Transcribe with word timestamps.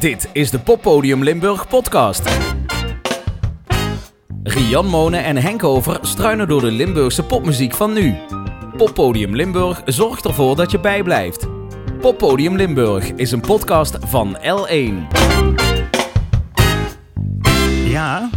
Dit 0.00 0.28
is 0.32 0.50
de 0.50 0.58
Poppodium 0.58 1.22
Limburg 1.22 1.68
podcast. 1.68 2.30
Rian 4.42 4.86
Monen 4.86 5.24
en 5.24 5.36
Henk 5.36 5.64
Over 5.64 5.98
struinen 6.02 6.48
door 6.48 6.60
de 6.60 6.70
Limburgse 6.70 7.22
popmuziek 7.22 7.74
van 7.74 7.92
nu. 7.92 8.14
Poppodium 8.76 9.36
Limburg 9.36 9.82
zorgt 9.84 10.24
ervoor 10.24 10.56
dat 10.56 10.70
je 10.70 10.80
bijblijft. 10.80 11.46
Poppodium 12.00 12.56
Limburg 12.56 13.12
is 13.12 13.30
een 13.32 13.40
podcast 13.40 13.96
van 14.06 14.36
L1. 14.36 15.16
Ja, 17.84 18.30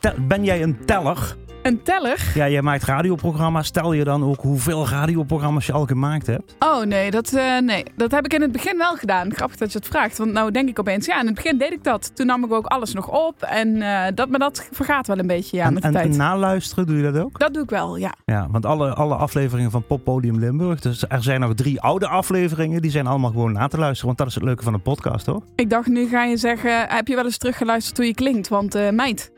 tel- 0.00 0.14
ben 0.28 0.44
jij 0.44 0.62
een 0.62 0.84
teller? 0.84 1.36
Een 1.68 1.82
teller? 1.82 2.32
Ja, 2.34 2.48
jij 2.48 2.62
maakt 2.62 2.84
radioprogramma's. 2.84 3.66
Stel 3.66 3.92
je 3.92 4.04
dan 4.04 4.24
ook 4.24 4.40
hoeveel 4.40 4.88
radioprogramma's 4.88 5.66
je 5.66 5.72
al 5.72 5.86
gemaakt 5.86 6.26
hebt? 6.26 6.54
Oh 6.58 6.84
nee 6.84 7.10
dat, 7.10 7.32
eh, 7.32 7.58
nee, 7.58 7.84
dat 7.96 8.10
heb 8.10 8.24
ik 8.24 8.34
in 8.34 8.40
het 8.40 8.52
begin 8.52 8.78
wel 8.78 8.96
gedaan. 8.96 9.34
Grappig 9.34 9.56
dat 9.56 9.72
je 9.72 9.78
het 9.78 9.86
vraagt. 9.86 10.18
Want 10.18 10.32
nou 10.32 10.50
denk 10.50 10.68
ik 10.68 10.78
opeens, 10.78 11.06
ja, 11.06 11.20
in 11.20 11.26
het 11.26 11.34
begin 11.34 11.58
deed 11.58 11.72
ik 11.72 11.84
dat. 11.84 12.10
Toen 12.16 12.26
nam 12.26 12.44
ik 12.44 12.52
ook 12.52 12.66
alles 12.66 12.94
nog 12.94 13.26
op. 13.26 13.42
En 13.42 13.82
eh, 13.82 14.12
dat, 14.14 14.28
maar 14.28 14.38
dat 14.38 14.68
vergaat 14.70 15.06
wel 15.06 15.18
een 15.18 15.26
beetje 15.26 15.56
ja, 15.56 15.64
en, 15.64 15.72
met 15.72 15.82
de 15.82 15.88
en, 15.88 15.94
tijd. 15.94 16.10
en 16.10 16.16
naluisteren, 16.16 16.86
doe 16.86 16.96
je 16.96 17.12
dat 17.12 17.22
ook? 17.22 17.38
Dat 17.38 17.54
doe 17.54 17.62
ik 17.62 17.70
wel, 17.70 17.96
ja. 17.96 18.14
Ja, 18.24 18.46
want 18.50 18.66
alle, 18.66 18.94
alle 18.94 19.14
afleveringen 19.14 19.70
van 19.70 19.86
Poppodium 19.86 20.38
Limburg, 20.38 20.80
dus 20.80 21.04
er 21.08 21.22
zijn 21.22 21.40
nog 21.40 21.54
drie 21.54 21.80
oude 21.80 22.08
afleveringen, 22.08 22.82
die 22.82 22.90
zijn 22.90 23.06
allemaal 23.06 23.30
gewoon 23.30 23.52
na 23.52 23.68
te 23.68 23.78
luisteren. 23.78 24.06
Want 24.06 24.18
dat 24.18 24.26
is 24.26 24.34
het 24.34 24.44
leuke 24.44 24.62
van 24.62 24.74
een 24.74 24.82
podcast, 24.82 25.26
hoor. 25.26 25.42
Ik 25.54 25.70
dacht, 25.70 25.88
nu 25.88 26.08
ga 26.08 26.24
je 26.24 26.36
zeggen, 26.36 26.88
heb 26.88 27.08
je 27.08 27.14
wel 27.14 27.24
eens 27.24 27.38
teruggeluisterd 27.38 27.96
hoe 27.96 28.06
je 28.06 28.14
klinkt? 28.14 28.48
Want 28.48 28.74
eh 28.74 28.90
meid. 28.90 29.30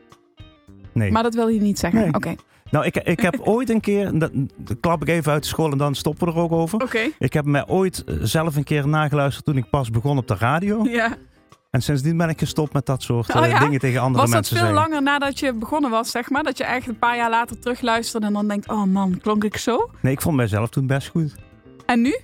Nee. 0.93 1.11
Maar 1.11 1.23
dat 1.23 1.33
wil 1.33 1.47
je 1.47 1.61
niet 1.61 1.79
zeggen. 1.79 1.99
Nee. 1.99 2.13
Oké. 2.13 2.35
Nou, 2.71 2.85
ik, 2.85 2.95
ik 2.95 3.19
heb 3.19 3.39
ooit 3.53 3.69
een 3.69 3.79
keer, 3.79 4.19
dat, 4.19 4.31
klap 4.79 5.01
ik 5.01 5.07
even 5.07 5.31
uit 5.31 5.41
de 5.41 5.47
school 5.47 5.71
en 5.71 5.77
dan 5.77 5.95
stoppen 5.95 6.27
we 6.27 6.33
er 6.33 6.39
ook 6.39 6.51
over. 6.51 6.81
Oké. 6.81 7.09
Ik 7.19 7.33
heb 7.33 7.45
mij 7.45 7.67
ooit 7.67 8.03
eh, 8.03 8.15
zelf 8.21 8.55
een 8.55 8.63
keer 8.63 8.87
nageluisterd 8.87 9.45
toen 9.45 9.57
ik 9.57 9.69
pas 9.69 9.89
begon 9.89 10.17
op 10.17 10.27
de 10.27 10.35
radio. 10.35 10.83
Ja. 10.83 11.17
En 11.71 11.81
sindsdien 11.81 12.17
ben 12.17 12.29
ik 12.29 12.39
gestopt 12.39 12.73
met 12.73 12.85
dat 12.85 13.01
soort 13.01 13.35
Oh 13.35 13.43
eh, 13.43 13.51
ja? 13.51 13.59
dingen 13.59 13.79
tegen 13.79 14.01
andere 14.01 14.21
Was 14.21 14.31
dat 14.31 14.39
mensen 14.39 14.57
veel 14.57 14.65
zeggen. 14.65 14.83
langer 14.83 15.03
nadat 15.03 15.39
je 15.39 15.53
begonnen 15.53 15.89
was, 15.89 16.11
zeg 16.11 16.29
maar? 16.29 16.43
Dat 16.43 16.57
je 16.57 16.63
echt 16.63 16.87
een 16.87 16.99
paar 16.99 17.15
jaar 17.15 17.29
later 17.29 17.59
terugluisterde 17.59 18.25
en 18.25 18.33
dan 18.33 18.47
denkt, 18.47 18.69
oh 18.69 18.83
man, 18.83 19.17
klonk 19.21 19.43
ik 19.43 19.57
zo? 19.57 19.89
Nee, 20.01 20.13
ik 20.13 20.21
vond 20.21 20.35
mijzelf 20.35 20.69
toen 20.69 20.87
best 20.87 21.07
goed. 21.07 21.35
En 21.85 22.01
nu? 22.01 22.19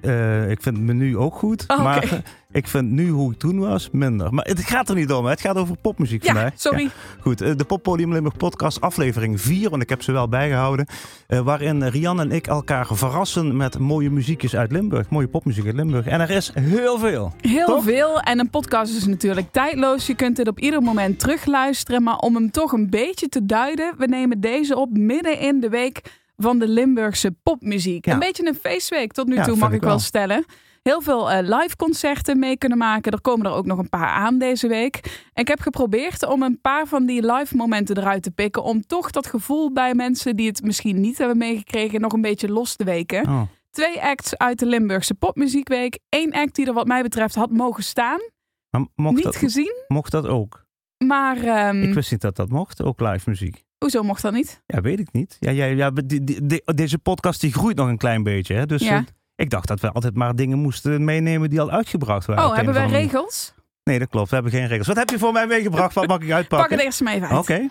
Eh, 0.00 0.50
ik 0.50 0.62
vind 0.62 0.78
me 0.80 0.92
nu 0.92 1.16
ook 1.16 1.34
goed. 1.34 1.64
Oh. 1.68 1.82
Maar 1.82 2.22
ik 2.52 2.66
vind 2.68 2.90
nu 2.90 3.08
hoe 3.10 3.32
ik 3.32 3.38
toen 3.38 3.58
was 3.58 3.88
minder. 3.92 4.34
Maar 4.34 4.44
het 4.44 4.60
gaat 4.60 4.88
er 4.88 4.94
niet 4.94 5.12
om. 5.12 5.24
hè. 5.24 5.30
Het 5.30 5.40
gaat 5.40 5.56
over 5.56 5.76
popmuziek 5.76 6.22
Ja, 6.24 6.32
vandaag. 6.32 6.52
sorry. 6.56 6.82
Ja, 6.82 6.88
goed, 7.20 7.40
eh, 7.40 7.56
de 7.56 7.64
Poppodium 7.64 8.12
Limburg 8.12 8.36
podcast 8.36 8.80
aflevering 8.80 9.40
4. 9.40 9.70
Want 9.70 9.82
ik 9.82 9.88
heb 9.88 10.02
ze 10.02 10.12
wel 10.12 10.28
bijgehouden. 10.28 10.86
eh, 11.26 11.40
waarin 11.40 11.84
Rian 11.88 12.20
en 12.20 12.32
ik 12.32 12.46
elkaar 12.46 12.86
verrassen 12.90 13.56
met 13.56 13.78
mooie 13.78 14.10
muziekjes 14.10 14.56
uit 14.56 14.72
Limburg. 14.72 15.08
Mooie 15.10 15.28
popmuziek 15.28 15.66
uit 15.66 15.74
Limburg. 15.74 16.06
En 16.06 16.20
er 16.20 16.30
is 16.30 16.50
heel 16.54 16.98
veel. 16.98 17.32
Heel 17.40 17.66
Toch? 17.66 17.84
veel. 17.84 18.20
En 18.20 18.38
een 18.38 18.50
podcast 18.50 18.96
is 18.96 19.06
natuurlijk 19.06 19.46
tijdloos. 19.52 20.06
Je 20.06 20.14
kunt 20.14 20.36
dit 20.36 20.48
op 20.48 20.58
ieder 20.58 20.82
moment 20.82 21.18
terugluisteren. 21.20 22.02
Maar 22.02 22.16
om 22.18 22.34
hem 22.34 22.50
toch 22.50 22.72
een 22.72 22.90
beetje 22.90 23.28
te 23.28 23.46
duiden, 23.46 23.94
we 23.98 24.06
nemen 24.06 24.40
deze 24.40 24.76
op 24.76 24.90
midden 24.96 25.38
in 25.40 25.60
de 25.60 25.68
week 25.68 26.02
van 26.42 26.58
de 26.58 26.68
Limburgse 26.68 27.30
popmuziek. 27.42 28.06
Ja. 28.06 28.12
Een 28.12 28.18
beetje 28.18 28.46
een 28.46 28.54
feestweek 28.54 29.12
tot 29.12 29.26
nu 29.26 29.34
Ja, 29.34 29.44
toe, 29.44 29.56
mag 29.56 29.68
ik 29.68 29.74
ik 29.74 29.80
wel 29.80 29.90
wel. 29.90 29.98
stellen. 29.98 30.44
Heel 30.82 31.00
veel 31.02 31.30
eh, 31.30 31.38
live 31.58 31.76
concerten 31.76 32.38
mee 32.38 32.58
kunnen 32.58 32.78
maken. 32.78 33.12
Er 33.12 33.20
komen 33.20 33.46
er 33.46 33.52
ook 33.52 33.66
nog 33.66 33.78
een 33.78 33.88
paar 33.88 34.08
aan 34.08 34.38
deze 34.38 34.68
week. 34.68 34.96
En 35.32 35.42
ik 35.42 35.48
heb 35.48 35.60
geprobeerd 35.60 36.26
om 36.26 36.42
een 36.42 36.60
paar 36.60 36.86
van 36.86 37.06
die 37.06 37.32
live 37.32 37.56
momenten 37.56 37.96
eruit 37.98 38.22
te 38.22 38.30
pikken. 38.30 38.62
Om 38.62 38.86
toch 38.86 39.10
dat 39.10 39.26
gevoel 39.26 39.72
bij 39.72 39.94
mensen 39.94 40.36
die 40.36 40.46
het 40.46 40.62
misschien 40.62 41.00
niet 41.00 41.18
hebben 41.18 41.38
meegekregen 41.38 42.00
nog 42.00 42.12
een 42.12 42.20
beetje 42.20 42.48
los 42.52 42.76
te 42.76 42.84
weken. 42.84 43.26
Oh. 43.28 43.42
Twee 43.70 44.00
acts 44.02 44.36
uit 44.36 44.58
de 44.58 44.66
Limburgse 44.66 45.14
Popmuziekweek. 45.14 45.98
Eén 46.08 46.32
act 46.32 46.54
die 46.54 46.66
er 46.66 46.72
wat 46.72 46.86
mij 46.86 47.02
betreft 47.02 47.34
had 47.34 47.50
mogen 47.50 47.82
staan. 47.82 48.20
Maar 48.70 48.86
mocht, 48.94 49.14
niet 49.14 49.24
dat, 49.24 49.36
gezien. 49.36 49.84
mocht 49.88 50.10
dat 50.10 50.26
ook? 50.26 50.64
Maar 51.04 51.36
ehm, 51.36 51.82
Ik 51.82 51.94
wist 51.94 52.10
niet 52.10 52.20
dat 52.20 52.36
dat 52.36 52.48
mocht. 52.48 52.82
Ook 52.82 53.00
live 53.00 53.28
muziek. 53.30 53.64
Hoezo 53.78 54.02
mocht 54.02 54.22
dat 54.22 54.32
niet? 54.32 54.62
Ja, 54.66 54.80
weet 54.80 54.98
ik 55.00 55.12
niet. 55.12 55.36
Ja, 55.40 55.50
ja, 55.50 55.64
ja, 55.64 55.90
die- 55.90 56.24
die- 56.24 56.46
die- 56.46 56.62
deze 56.74 56.98
podcast 56.98 57.40
die 57.40 57.52
groeit 57.52 57.76
nog 57.76 57.88
een 57.88 57.96
klein 57.98 58.22
beetje. 58.22 58.54
Hè? 58.54 58.66
Dus 58.66 58.82
Ja. 58.82 58.96
eh, 58.96 59.02
ik 59.36 59.50
dacht 59.50 59.68
dat 59.68 59.80
we 59.80 59.90
altijd 59.92 60.14
maar 60.14 60.34
dingen 60.36 60.58
moesten 60.58 61.04
meenemen 61.04 61.50
die 61.50 61.60
al 61.60 61.70
uitgebracht 61.70 62.26
waren. 62.26 62.44
Oh, 62.44 62.54
hebben 62.56 62.74
wij 62.74 62.86
regels? 62.88 63.54
Nee, 63.84 63.98
dat 63.98 64.08
klopt. 64.08 64.28
We 64.28 64.34
hebben 64.34 64.52
geen 64.52 64.66
regels. 64.66 64.86
Wat 64.86 64.96
heb 64.96 65.10
je 65.10 65.18
voor 65.18 65.32
mij 65.32 65.46
meegebracht? 65.46 65.94
Wat 65.94 66.06
mag 66.06 66.16
ik 66.20 66.26
Pak 66.28 66.36
uitpakken? 66.36 66.76
het 66.76 66.84
eerst 66.84 67.00
maar 67.00 67.14
even 67.14 67.28
uit. 67.28 67.38
Oké. 67.38 67.68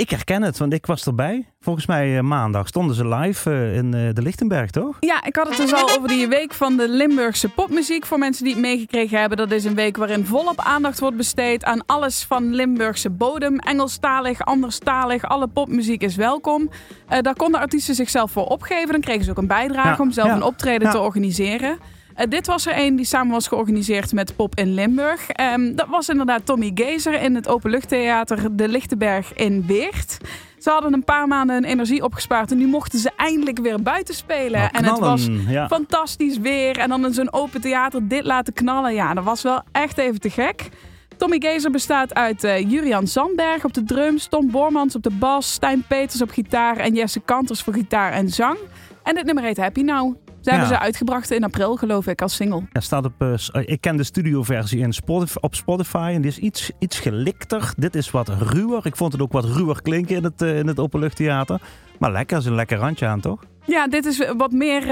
ik 0.01 0.11
herken 0.11 0.43
het, 0.43 0.59
want 0.59 0.73
ik 0.73 0.87
was 0.87 1.07
erbij. 1.07 1.47
Volgens 1.61 1.87
mij 1.87 2.17
eh, 2.17 2.23
maandag 2.23 2.69
stonden 2.69 2.97
ze 2.97 3.09
live 3.09 3.51
eh, 3.51 3.77
in 3.77 3.95
eh, 3.95 4.15
de 4.15 4.23
Lichtenberg, 4.23 4.71
toch? 4.71 4.97
Ja, 5.01 5.25
ik 5.25 5.37
had 5.37 5.49
het 5.49 5.57
dus 5.57 5.73
al 5.73 5.91
over 5.97 6.09
die 6.09 6.29
week 6.29 6.55
van 6.55 6.77
de 6.77 6.89
Limburgse 6.89 7.49
popmuziek. 7.49 8.07
Voor 8.07 8.19
mensen 8.19 8.45
die 8.45 8.53
het 8.53 8.63
meegekregen 8.63 9.21
hebben, 9.21 9.39
dat 9.39 9.51
is 9.51 9.65
een 9.65 9.75
week 9.75 9.97
waarin 9.97 10.27
volop 10.27 10.61
aandacht 10.61 11.01
wordt 11.01 11.17
besteed 11.17 11.65
aan 11.65 11.87
alles 11.87 12.25
van 12.25 12.55
Limburgse 12.55 13.11
bodem. 13.11 13.59
Engelstalig, 13.59 14.45
anderstalig, 14.45 15.25
alle 15.25 15.47
popmuziek 15.47 16.03
is 16.03 16.17
welkom. 16.17 16.71
Eh, 17.09 17.21
daar 17.21 17.37
konden 17.37 17.61
artiesten 17.61 17.95
zichzelf 17.95 18.31
voor 18.31 18.47
opgeven. 18.47 18.91
Dan 18.91 19.01
kregen 19.01 19.25
ze 19.25 19.31
ook 19.31 19.39
een 19.39 19.47
bijdrage 19.47 19.89
Ja, 19.89 19.97
om 19.99 20.13
zelf 20.13 20.29
ja, 20.29 20.35
een 20.35 20.43
optreden 20.43 20.87
ja. 20.87 20.93
te 20.93 20.99
organiseren. 21.01 21.79
Eh, 22.21 22.29
dit 22.29 22.47
was 22.47 22.67
er 22.67 22.79
een 22.79 22.97
die 22.97 23.05
samen 23.05 23.33
was 23.33 23.49
georganiseerd 23.49 24.13
met 24.13 24.37
Pop 24.37 24.55
in 24.55 24.75
Limburg. 24.75 25.31
Ehm, 25.31 25.75
dat 25.75 25.87
was 25.89 26.09
inderdaad 26.09 26.47
Tommy 26.47 26.71
Gezer 26.75 27.23
in 27.23 27.35
het 27.35 27.49
Openluchttheater 27.49 28.57
De 28.57 28.69
Lichtenberg 28.69 29.35
in 29.35 29.67
Weert. 29.67 30.17
Ze 30.59 30.71
hadden 30.71 30.93
een 30.93 31.05
paar 31.05 31.29
maanden 31.29 31.55
hun 31.55 31.65
energie 31.65 32.03
opgespaard 32.05 32.51
en 32.51 32.59
nu 32.59 32.67
mochten 32.67 32.99
ze 32.99 33.11
eindelijk 33.17 33.59
weer 33.59 33.83
buiten 33.83 34.15
spelen. 34.15 34.61
Nou, 34.61 34.71
en 34.73 34.85
het 34.85 34.99
was 34.99 35.29
ja. 35.49 35.69
fantastisch 35.69 36.39
weer. 36.39 36.79
En 36.79 36.89
dan 36.89 37.05
in 37.05 37.15
zo'n 37.15 37.33
open 37.33 37.61
theater 37.61 38.09
dit 38.09 38.25
laten 38.25 38.53
knallen. 38.53 38.95
Ja, 38.95 39.15
dat 39.15 39.25
was 39.25 39.43
wel 39.43 39.63
echt 39.73 39.99
even 39.99 40.21
te 40.21 40.31
gek. 40.31 40.69
Tommy 41.17 41.37
Gezer 41.41 41.71
bestaat 41.71 42.15
uit 42.15 42.45
eh 42.45 42.71
Jurian 42.71 43.07
Zandberg 43.07 43.65
op 43.65 43.73
de 43.75 43.85
drums, 43.85 44.27
Tom 44.27 44.51
Bormans 44.51 44.95
op 44.95 45.03
de 45.03 45.11
bas, 45.11 45.53
Stijn 45.53 45.85
Peters 45.89 46.23
op 46.23 46.31
gitaar 46.31 46.77
en 46.77 46.95
Jesse 46.95 47.21
Kanters 47.21 47.63
voor 47.63 47.73
gitaar 47.73 48.13
en 48.13 48.29
zang. 48.29 48.59
En 49.03 49.15
dit 49.15 49.25
nummer 49.25 49.45
heet 49.45 49.57
Happy 49.57 49.81
Now. 49.81 50.17
Ze 50.41 50.51
hebben 50.51 50.69
ze 50.69 50.79
uitgebracht 50.79 51.31
in 51.31 51.45
april, 51.45 51.77
geloof 51.77 52.07
ik, 52.07 52.23
als 52.23 52.35
single. 52.35 52.63
Ja, 52.73 52.81
staat 52.81 53.05
op, 53.05 53.13
eh, 53.19 53.33
eh, 53.33 53.63
ik 53.65 53.81
ken 53.81 53.97
de 53.97 54.05
studioversie 54.05 54.81
in 54.81 54.93
Spotify, 54.93 55.37
op 55.41 55.55
Spotify 55.55 56.13
en 56.15 56.21
die 56.21 56.31
is 56.31 56.39
iets, 56.39 56.71
iets 56.79 56.99
gelikter. 56.99 57.73
Dit 57.77 57.95
is 57.95 58.11
wat 58.11 58.29
ruwer. 58.29 58.87
Ik 58.87 58.97
vond 58.97 59.13
het 59.13 59.23
ook 59.23 59.33
wat 59.33 59.45
ruwer 59.45 59.83
klinken 59.83 60.17
in 60.17 60.25
het, 60.25 60.43
eh, 60.43 60.59
in 60.59 60.67
het 60.67 60.79
openluchttheater. 60.79 61.61
Maar 62.01 62.13
lekker, 62.13 62.39
is 62.39 62.45
een 62.45 62.55
lekker 62.55 62.79
randje 62.79 63.07
aan, 63.07 63.21
toch? 63.21 63.41
Ja, 63.67 63.87
dit 63.89 64.05
is 64.05 64.33
wat 64.37 64.53
meer. 64.53 64.83
eh, 64.83 64.89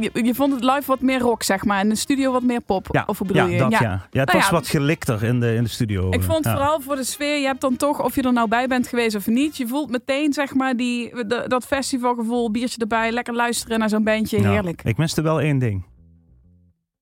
je, 0.00 0.10
je 0.24 0.34
vond 0.34 0.52
het 0.52 0.64
live 0.64 0.82
wat 0.86 1.00
meer 1.00 1.20
rock, 1.20 1.42
zeg 1.42 1.64
maar. 1.64 1.78
En 1.78 1.88
de 1.88 1.94
studio 1.94 2.32
wat 2.32 2.42
meer 2.42 2.60
pop. 2.60 2.88
Ja, 2.90 3.02
of 3.06 3.18
hoe 3.18 3.26
bedoel 3.26 3.46
ja, 3.46 3.52
je? 3.52 3.58
dat 3.58 3.70
ja. 3.70 3.80
ja. 3.80 4.00
het 4.20 4.26
Nou 4.28 4.38
was 4.38 4.50
wat 4.50 4.68
gelikter 4.68 5.22
in 5.24 5.40
de, 5.40 5.54
in 5.54 5.62
de 5.62 5.68
studio. 5.68 6.10
Ik 6.10 6.22
vond 6.22 6.46
vooral 6.48 6.80
voor 6.80 6.96
de 6.96 7.04
sfeer, 7.04 7.38
je 7.40 7.46
hebt 7.46 7.60
dan 7.60 7.76
toch, 7.76 8.02
of 8.04 8.14
je 8.14 8.22
er 8.22 8.32
nou 8.32 8.48
bij 8.48 8.66
bent 8.66 8.86
geweest 8.88 9.16
of 9.16 9.26
niet, 9.26 9.56
je 9.56 9.66
voelt 9.66 9.90
meteen 9.90 10.32
zeg 10.32 10.54
maar 10.54 10.76
die, 10.76 11.26
de- 11.26 11.44
dat 11.46 11.64
festivalgevoel, 11.66 12.50
biertje 12.50 12.80
erbij, 12.80 13.10
lekker 13.12 13.34
luisteren 13.34 13.78
naar 13.78 13.88
zo'n 13.88 14.04
bandje, 14.04 14.40
Ja. 14.40 14.50
heerlijk. 14.50 14.82
Ik 14.84 14.96
miste 14.96 15.22
wel 15.22 15.40
één 15.40 15.58
ding. 15.58 15.84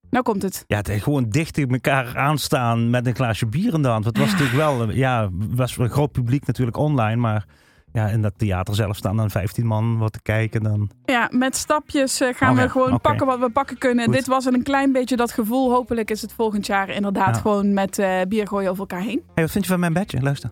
Nou 0.09 0.23
komt 0.23 0.41
het. 0.41 0.63
Ja, 0.67 0.77
het 0.77 0.89
gewoon 0.89 1.29
dicht 1.29 1.53
tegen 1.53 1.69
elkaar 1.71 2.17
aanstaan 2.17 2.89
met 2.89 3.07
een 3.07 3.15
glaasje 3.15 3.45
bier 3.45 3.73
in 3.73 3.81
de 3.81 3.87
hand. 3.87 4.05
Het 4.05 4.17
was 4.17 4.31
natuurlijk 4.31 4.57
wel, 4.57 4.91
ja, 4.91 5.29
was 5.55 5.77
een 5.77 5.89
groot 5.89 6.11
publiek 6.11 6.45
natuurlijk 6.47 6.77
online, 6.77 7.15
maar 7.15 7.45
ja, 7.93 8.07
in 8.07 8.21
dat 8.21 8.33
theater 8.37 8.75
zelf 8.75 8.95
staan 8.95 9.15
dan 9.17 9.29
15 9.29 9.65
man 9.65 9.97
wat 9.97 10.13
te 10.13 10.21
kijken. 10.21 10.63
Dan... 10.63 10.89
Ja, 11.05 11.27
met 11.31 11.55
stapjes 11.55 12.21
eh, 12.21 12.33
gaan 12.35 12.55
we 12.55 12.69
gewoon 12.69 12.91
oké. 12.93 12.99
pakken 13.01 13.25
wat 13.25 13.39
we 13.39 13.49
pakken 13.49 13.77
kunnen. 13.77 14.05
Goed. 14.05 14.13
Dit 14.13 14.27
was 14.27 14.45
een 14.45 14.63
klein 14.63 14.91
beetje 14.91 15.15
dat 15.15 15.31
gevoel. 15.31 15.71
Hopelijk 15.71 16.11
is 16.11 16.21
het 16.21 16.33
volgend 16.33 16.65
jaar 16.65 16.89
inderdaad 16.89 17.35
Ja. 17.35 17.41
gewoon 17.41 17.73
met 17.73 17.99
eh, 17.99 18.21
bier 18.27 18.47
gooien 18.47 18.69
over 18.69 18.79
elkaar 18.81 19.01
heen. 19.01 19.21
Hey, 19.33 19.43
wat 19.43 19.51
vind 19.51 19.63
je 19.65 19.71
van 19.71 19.79
mijn 19.79 19.93
bedje? 19.93 20.21
Luister. 20.21 20.49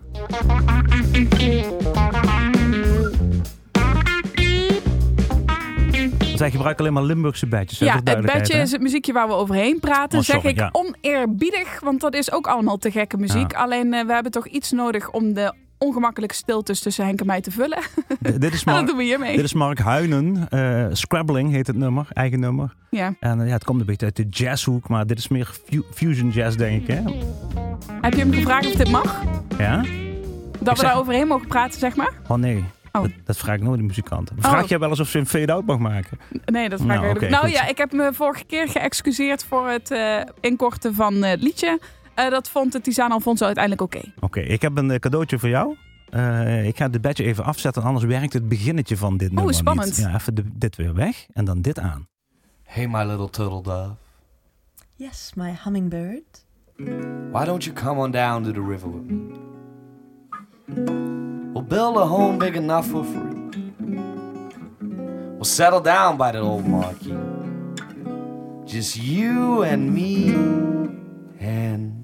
Zij 6.35 6.51
gebruiken 6.51 6.79
alleen 6.83 6.93
maar 6.93 7.03
Limburgse 7.03 7.47
bedjes. 7.47 7.79
hè, 7.79 7.85
Ja, 7.85 7.99
het 8.03 8.21
bedje 8.21 8.53
is 8.57 8.71
het 8.71 8.81
muziekje 8.81 9.13
waar 9.13 9.27
we 9.27 9.33
overheen 9.33 9.79
praten. 9.79 10.19
Oh, 10.19 10.25
sorry, 10.25 10.41
zeg 10.41 10.51
ik 10.51 10.57
ja. 10.57 10.69
oneerbiedig, 10.71 11.79
want 11.79 12.01
dat 12.01 12.13
is 12.13 12.31
ook 12.31 12.47
allemaal 12.47 12.77
te 12.77 12.91
gekke 12.91 13.17
muziek. 13.17 13.53
Alleen 13.53 13.93
eh, 13.93 14.05
we 14.05 14.13
hebben 14.13 14.31
toch 14.31 14.47
iets 14.47 14.71
nodig 14.71 15.09
om 15.11 15.33
de 15.33 15.53
ongemakkelijke 15.77 16.35
stiltes 16.35 16.79
tussen 16.79 17.05
Henk 17.05 17.19
en 17.19 17.25
mij 17.25 17.41
te 17.41 17.51
vullen. 17.51 17.79
D- 18.21 18.41
dit, 18.41 18.53
is 18.53 18.63
En 18.63 18.65
dat 18.65 18.65
Mark, 18.65 18.87
doen 18.87 18.97
we 18.97 19.03
hiermee. 19.03 19.35
dit 19.35 19.45
is 19.45 19.53
Mark 19.53 19.79
Huinen. 19.79 20.49
eh, 20.49 20.85
Scrabbling 20.91 21.51
heet 21.51 21.67
het 21.67 21.75
nummer, 21.75 22.07
eigen 22.13 22.39
nummer. 22.39 22.73
Ja. 22.89 23.13
En 23.19 23.39
eh, 23.41 23.47
ja, 23.47 23.53
het 23.53 23.63
komt 23.63 23.79
een 23.79 23.85
beetje 23.85 24.05
uit 24.05 24.15
de 24.15 24.27
jazzhoek, 24.29 24.87
maar 24.89 25.07
dit 25.07 25.17
is 25.17 25.27
meer 25.27 25.51
fu- 25.65 25.83
fusion 25.93 26.29
jazz, 26.29 26.55
denk 26.57 26.81
ik. 26.81 26.87
Hè? 26.87 27.01
Heb 28.01 28.13
je 28.13 28.19
hem 28.19 28.33
gevraagd 28.33 28.65
of 28.67 28.73
dit 28.73 28.91
mag? 28.91 29.21
Ja? 29.57 29.83
Dat 30.59 30.77
we 30.77 30.83
daar 30.83 30.97
overheen 30.97 31.27
mogen 31.27 31.47
praten, 31.47 31.79
zeg 31.79 31.95
maar? 31.95 32.11
Oh 32.27 32.37
nee. 32.37 32.63
Oh. 32.91 33.01
Dat, 33.03 33.11
dat 33.23 33.37
vraag 33.37 33.55
ik 33.55 33.61
nooit 33.61 33.79
de 33.79 33.85
muzikanten. 33.85 34.35
Vraag 34.39 34.63
Oh. 34.63 34.67
jij 34.69 34.79
wel 34.79 34.89
eens 34.89 34.99
of 34.99 35.07
ze 35.09 35.19
een 35.19 35.25
fade-out 35.27 35.65
mag 35.65 35.77
maken? 35.77 36.19
Nee, 36.45 36.69
dat 36.69 36.81
vraag 36.81 36.97
Nou, 36.99 37.09
ik 37.09 37.15
oké, 37.15 37.29
Nou 37.29 37.43
goed. 37.45 37.53
ja, 37.55 37.67
ik 37.67 37.77
heb 37.77 37.91
me 37.91 38.09
vorige 38.13 38.43
keer 38.45 38.67
geëxcuseerd 38.67 39.43
voor 39.45 39.67
het 39.69 39.91
eh, 39.91 40.17
inkorten 40.41 40.95
van 40.95 41.13
het 41.23 41.41
liedje. 41.41 41.79
Eh, 42.17 42.29
dat 42.29 42.49
vond 42.49 42.73
het 42.73 42.83
Tizaan 42.83 43.11
Alfonso 43.11 43.45
uiteindelijk 43.45 43.83
oké. 43.83 44.01
Oké, 44.19 44.39
ik 44.39 44.61
heb 44.61 44.77
een 44.77 44.91
eh, 44.91 44.99
cadeautje 44.99 45.39
voor 45.39 45.49
jou. 45.49 45.75
Eh, 46.09 46.67
ik 46.67 46.77
ga 46.77 46.87
dit 46.89 47.01
bedje 47.01 47.23
even 47.23 47.43
afzetten, 47.43 47.83
anders 47.83 48.05
werkt 48.05 48.33
het 48.33 48.47
beginnetje 48.49 48.97
van 48.97 49.17
dit 49.17 49.31
nummer 49.31 49.53
spannend. 49.53 49.87
niet. 49.87 49.97
Ja, 49.97 50.13
even 50.13 50.35
de- 50.35 50.43
dit 50.53 50.75
weer 50.75 50.93
weg 50.93 51.25
en 51.33 51.45
dan 51.45 51.61
dit 51.61 51.79
aan. 51.79 52.07
Hey, 52.63 52.87
my 52.87 53.03
little 53.03 53.29
turtle 53.29 53.61
dove, 53.61 53.91
Yes, 54.95 55.31
my 55.35 55.53
hummingbird. 55.63 56.45
why 57.31 57.45
don't 57.45 57.63
you 57.63 57.75
come 57.75 57.99
on 58.01 58.11
down 58.11 58.43
to 58.43 58.51
the 58.51 58.65
river 58.69 58.89
with 58.91 59.09
me? 59.11 59.21
We'll 61.53 61.67
build 61.67 61.97
a 61.97 62.05
home 62.05 62.37
big 62.37 62.55
enough 62.55 62.87
for 62.87 63.03
free. 63.05 63.45
We'll 65.33 65.43
settle 65.43 65.81
down 65.81 66.17
by 66.17 66.31
that 66.31 66.41
old 66.41 66.67
marquee. 66.67 67.13
Just 68.65 68.95
you 68.95 69.65
and 69.65 69.91
me 69.93 70.33
and. 71.39 71.96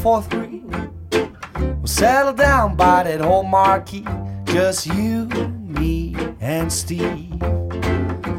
For 0.00 0.22
three. 0.22 0.62
We'll 1.12 1.86
settle 1.86 2.32
down 2.32 2.74
by 2.74 3.02
that 3.02 3.20
old 3.20 3.46
marquee. 3.46 4.06
Just 4.44 4.86
you, 4.86 5.26
me, 5.26 6.16
and 6.40 6.72
Steve. 6.72 7.28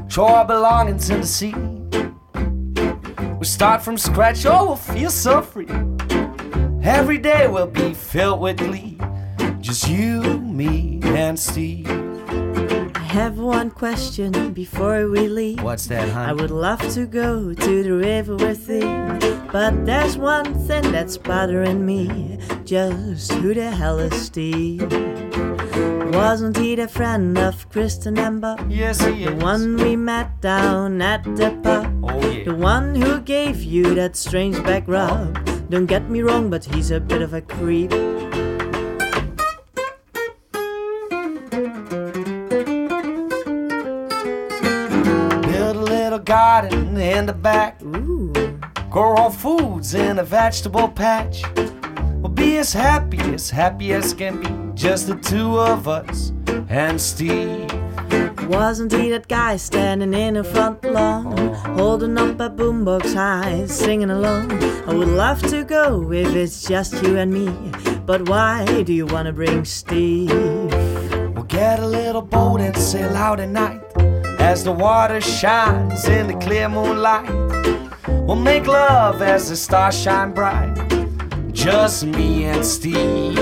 Show 0.08 0.26
our 0.26 0.46
belongings 0.46 1.10
in 1.10 1.22
the 1.22 1.28
sea. 1.28 1.54
We 3.38 3.46
start 3.46 3.82
from 3.82 3.98
scratch, 3.98 4.46
oh, 4.46 4.66
we'll 4.66 4.76
feel 4.76 5.10
so 5.10 5.42
free. 5.42 5.68
Every 6.84 7.18
day 7.18 7.48
will 7.48 7.68
be 7.68 7.94
filled 7.94 8.42
with 8.42 8.58
glee. 8.58 8.98
Just 9.60 9.88
you, 9.88 10.40
me, 10.40 11.00
and 11.04 11.40
Steve. 11.40 11.90
I 11.90 13.00
have 13.00 13.38
one 13.38 13.70
question 13.70 14.54
before 14.54 15.08
we 15.10 15.28
leave. 15.28 15.62
What's 15.62 15.86
that, 15.88 16.10
honey? 16.10 16.30
I 16.30 16.34
would 16.34 16.52
love 16.52 16.82
to 16.94 17.06
go 17.06 17.54
to 17.54 17.84
the 17.84 17.94
river 17.94 18.36
with 18.36 18.66
thee, 18.68 18.82
but 19.52 19.86
there's 19.86 20.18
one 20.18 20.54
thing 20.68 20.92
that's 20.92 21.18
bothering 21.18 21.86
me. 21.86 22.38
Just 22.64 23.32
who 23.34 23.54
the 23.54 23.70
hell 23.72 24.00
is 24.00 24.14
Steve? 24.22 24.82
Wasn't 26.14 26.58
he 26.58 26.76
the 26.76 26.88
friend 26.88 27.38
of 27.38 27.70
Kristen 27.70 28.16
Bob? 28.40 28.66
Yes, 28.70 29.00
he 29.02 29.26
The 29.26 29.34
is. 29.36 29.44
one 29.44 29.78
we 29.78 29.96
met 29.96 30.42
down 30.42 31.02
at 31.02 31.24
the 31.24 31.52
pub? 31.64 31.88
Oh, 32.04 32.32
yeah. 32.32 32.44
The 32.46 32.56
one 32.56 32.96
who 32.96 33.20
gave 33.22 33.62
you 33.64 33.96
that 33.96 34.16
strange 34.16 34.62
back 34.64 34.88
rub? 34.88 35.38
Don't 35.70 35.86
get 35.86 36.10
me 36.10 36.22
wrong, 36.22 36.50
but 36.50 36.66
he's 36.66 36.92
a 36.92 37.00
bit 37.00 37.22
of 37.22 37.34
a 37.34 37.42
creep. 37.42 37.92
Build 44.42 45.76
a 45.76 45.80
little 45.80 46.20
garden 46.20 46.98
in 46.98 47.26
the 47.26 47.34
back. 47.34 47.82
Ooh. 47.84 48.11
Grow 48.92 49.16
our 49.16 49.32
foods 49.32 49.94
in 49.94 50.20
a 50.20 50.24
vegetable 50.26 50.90
patch. 50.90 51.44
We'll 52.18 52.28
be 52.28 52.58
as 52.58 52.74
happy, 52.74 53.20
as 53.34 53.50
happy 53.50 53.94
as 53.94 54.14
can 54.14 54.42
be. 54.42 54.76
Just 54.76 55.08
the 55.08 55.16
two 55.16 55.58
of 55.58 55.88
us 55.88 56.34
and 56.68 57.00
Steve. 57.00 57.72
Wasn't 58.50 58.92
he 58.92 59.10
that 59.12 59.30
guy 59.30 59.56
standing 59.56 60.14
in 60.14 60.34
the 60.34 60.44
front 60.44 60.84
lawn, 60.84 61.54
holding 61.78 62.18
up 62.18 62.38
a 62.42 62.50
boombox 62.50 63.14
high, 63.14 63.66
singing 63.66 64.10
along? 64.10 64.52
I 64.86 64.94
would 64.94 65.08
love 65.08 65.42
to 65.44 65.64
go 65.64 66.12
if 66.12 66.36
it's 66.36 66.68
just 66.68 67.02
you 67.02 67.18
and 67.18 67.32
me, 67.32 67.72
but 68.06 68.28
why 68.28 68.84
do 68.84 68.92
you 68.92 69.06
wanna 69.06 69.32
bring 69.32 69.64
Steve? 69.64 70.32
We'll 71.34 71.46
get 71.48 71.80
a 71.80 71.88
little 71.88 72.22
boat 72.22 72.60
and 72.60 72.78
sail 72.78 73.16
out 73.16 73.40
at 73.40 73.48
night. 73.48 73.82
As 74.42 74.66
the 74.66 74.74
water 74.74 75.22
shines 75.22 76.10
in 76.10 76.28
the 76.28 76.38
clear 76.46 76.68
moonlight, 76.68 77.51
we'll 78.32 78.40
make 78.40 78.66
love 78.66 79.22
as 79.22 79.50
the 79.50 79.56
stars 79.58 80.02
shine 80.02 80.32
bright. 80.32 80.74
Just 81.52 82.06
me 82.06 82.46
and 82.46 82.66
Steve. 82.66 83.36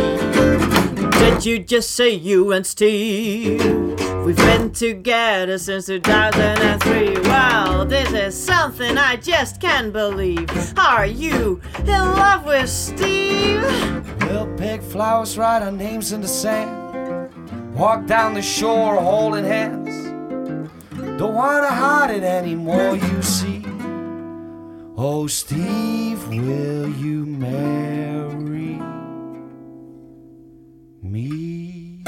Did 1.12 1.46
you 1.46 1.60
just 1.60 1.92
say 1.92 2.10
you 2.10 2.54
and 2.54 2.66
Steve? 2.66 3.64
We've 4.26 4.36
been 4.36 4.72
together 4.72 5.60
since 5.60 5.86
2003. 5.86 7.20
Well, 7.30 7.86
this 7.86 8.12
is 8.14 8.36
something 8.36 8.98
I 8.98 9.16
just 9.18 9.62
can't 9.62 9.94
believe. 9.94 10.50
Are 10.80 11.06
you 11.06 11.62
in 11.78 11.86
love 11.86 12.46
with 12.46 12.68
Steve? 12.68 13.62
We'll 14.22 14.52
pick 14.58 14.82
flowers, 14.82 15.38
write 15.38 15.62
our 15.62 15.72
names 15.72 16.14
in 16.14 16.22
the 16.22 16.28
sand. 16.28 17.32
Walk 17.76 18.08
down 18.08 18.34
the 18.34 18.42
shore 18.42 18.96
holding 18.96 19.46
hands. 19.46 19.96
Don't 21.20 21.36
wanna 21.36 21.68
hide 21.68 22.10
it 22.10 22.24
anymore, 22.24 22.96
you 22.96 23.22
see. 23.22 23.59
Oh, 25.02 25.28
Steve, 25.28 26.28
will 26.28 26.90
you 27.00 27.26
marry 27.26 28.78
me? 31.02 32.00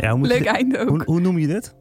Ja, 0.00 0.16
hoe, 0.16 0.26
Leuk 0.26 0.42
je 0.42 0.48
einde 0.48 0.78
ook. 0.78 0.88
hoe, 0.88 1.02
hoe 1.04 1.20
noem 1.20 1.38
je 1.38 1.46
dit? 1.46 1.74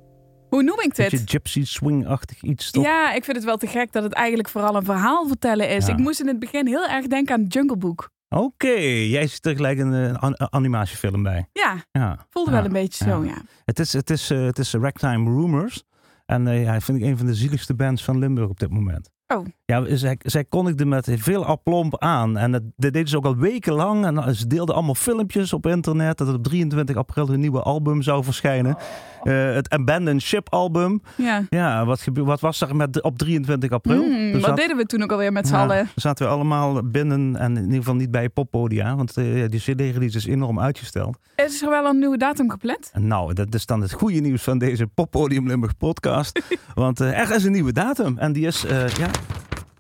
Hoe 0.50 0.64
noem 0.64 0.80
ik 0.80 0.94
Beetje 0.94 1.18
dit? 1.18 1.30
gypsy 1.30 1.66
swing-achtig 1.66 2.42
iets, 2.42 2.72
toch? 2.72 2.84
Ja, 2.84 3.14
ik 3.14 3.24
vind 3.24 3.38
het 3.38 3.46
wel 3.46 3.58
te 3.58 3.68
gek 3.68 3.92
dat 3.92 4.04
het 4.04 4.14
eigenlijk 4.14 4.50
vooral 4.50 4.76
een 4.76 4.86
verhaal 4.86 5.28
vertellen 5.28 5.70
is. 5.70 5.86
Ja. 5.86 5.94
Ik 5.94 6.00
moest 6.00 6.20
in 6.20 6.28
het 6.28 6.40
begin 6.40 6.68
heel 6.68 6.88
erg 6.88 7.08
denken 7.08 7.36
aan 7.36 7.44
Jungle 7.44 7.78
Book. 7.78 8.10
Oké, 8.30 8.68
jij 9.08 9.28
ziet 9.28 9.46
er 9.46 9.56
gelijk 9.56 9.80
een 9.80 10.18
an- 10.18 10.52
animatiefilm 10.54 11.24
bij. 11.24 11.50
Ja, 11.54 11.84
Ja. 11.92 12.26
voelde 12.30 12.52
Ja, 12.52 12.56
wel 12.58 12.66
een 12.66 12.72
beetje 12.74 13.06
ja. 13.06 13.12
zo, 13.12 13.24
ja. 13.24 13.42
Het 13.66 13.80
is, 13.80 13.94
het 13.94 14.10
is, 14.10 14.30
eh, 14.30 14.46
het 14.46 14.60
is 14.60 14.74
Ragtime 14.74 15.30
Rumors. 15.40 15.84
En 16.26 16.48
ja, 16.48 16.80
vind 16.82 16.98
ik 16.98 17.04
een 17.04 17.18
van 17.18 17.26
de 17.26 17.36
zieligste 17.36 17.76
bands 17.76 18.04
van 18.04 18.18
Limburg 18.20 18.50
op 18.50 18.60
dit 18.60 18.70
moment. 18.70 19.10
Oh. 19.28 19.46
Ja, 19.66 19.96
zij, 19.96 20.18
zij 20.22 20.44
kondigde 20.44 20.86
met 20.86 21.08
veel 21.16 21.46
aplomb 21.46 21.98
aan. 22.00 22.38
En 22.38 22.52
dat, 22.52 22.62
dat 22.76 22.94
deden 22.94 23.08
ze 23.08 23.18
ook 23.18 23.26
al 23.26 23.36
wekenlang. 23.38 24.06
En 24.06 24.18
eh, 24.18 24.28
ze 24.34 24.48
deelden 24.48 24.76
allemaal 24.76 24.96
filmpjes 24.96 25.54
op 25.54 25.66
internet. 25.68 26.18
Dat 26.18 26.34
op 26.34 26.44
23 26.44 26.96
april 26.96 27.30
een 27.30 27.40
nieuwe 27.40 27.62
album 27.62 28.02
zou 28.02 28.24
verschijnen. 28.24 28.78
Eh, 29.24 29.54
het 29.54 29.70
Abandoned 29.70 30.22
Ship 30.22 30.50
album. 30.54 31.02
ja. 31.16 31.44
Ja, 31.50 31.86
wat, 31.86 32.02
gebe- 32.02 32.24
wat 32.24 32.40
was 32.40 32.62
er 32.62 32.76
met, 32.76 33.02
op 33.02 33.18
23 33.18 33.72
april? 33.72 34.02
Hmm, 34.04 34.14
Er 34.28 34.32
wat 34.32 34.42
zat- 34.44 34.58
deden 34.58 34.78
we 34.78 34.86
toen 34.86 35.04
ook 35.04 35.12
alweer 35.12 35.32
met 35.32 35.48
z'n 35.48 35.54
ja, 35.54 35.62
allen? 35.64 35.90
zaten 35.96 36.26
we 36.28 36.32
allemaal 36.34 36.84
binnen 36.84 37.36
en 37.36 37.58
in 37.58 37.64
ieder 37.64 37.78
geval 37.78 37.96
niet 37.96 38.12
bij 38.12 38.30
poppodia. 38.30 38.96
Want 38.96 39.18
eh, 39.18 39.24
die 39.48 39.60
CD-release 39.60 40.18
is 40.18 40.26
enorm 40.26 40.60
uitgesteld. 40.60 41.18
Is 41.36 41.62
er 41.62 41.70
wel 41.70 41.86
een 41.86 42.00
nieuwe 42.00 42.18
datum 42.18 42.50
gepland? 42.50 42.92
Nou, 42.94 43.34
dat 43.34 43.54
is 43.54 43.66
dan 43.66 43.82
het 43.82 43.92
goede 43.94 44.20
nieuws 44.20 44.44
van 44.44 44.58
deze 44.58 44.88
Poppodium 44.88 45.48
Limburg 45.48 45.78
podcast. 45.78 46.42
Want 46.76 47.00
er 47.00 47.36
is 47.36 47.44
een 47.44 47.52
nieuwe 47.52 47.72
datum. 47.74 48.18
En 48.18 48.34
die 48.34 48.46
is 48.48 48.62
ja, 48.98 49.10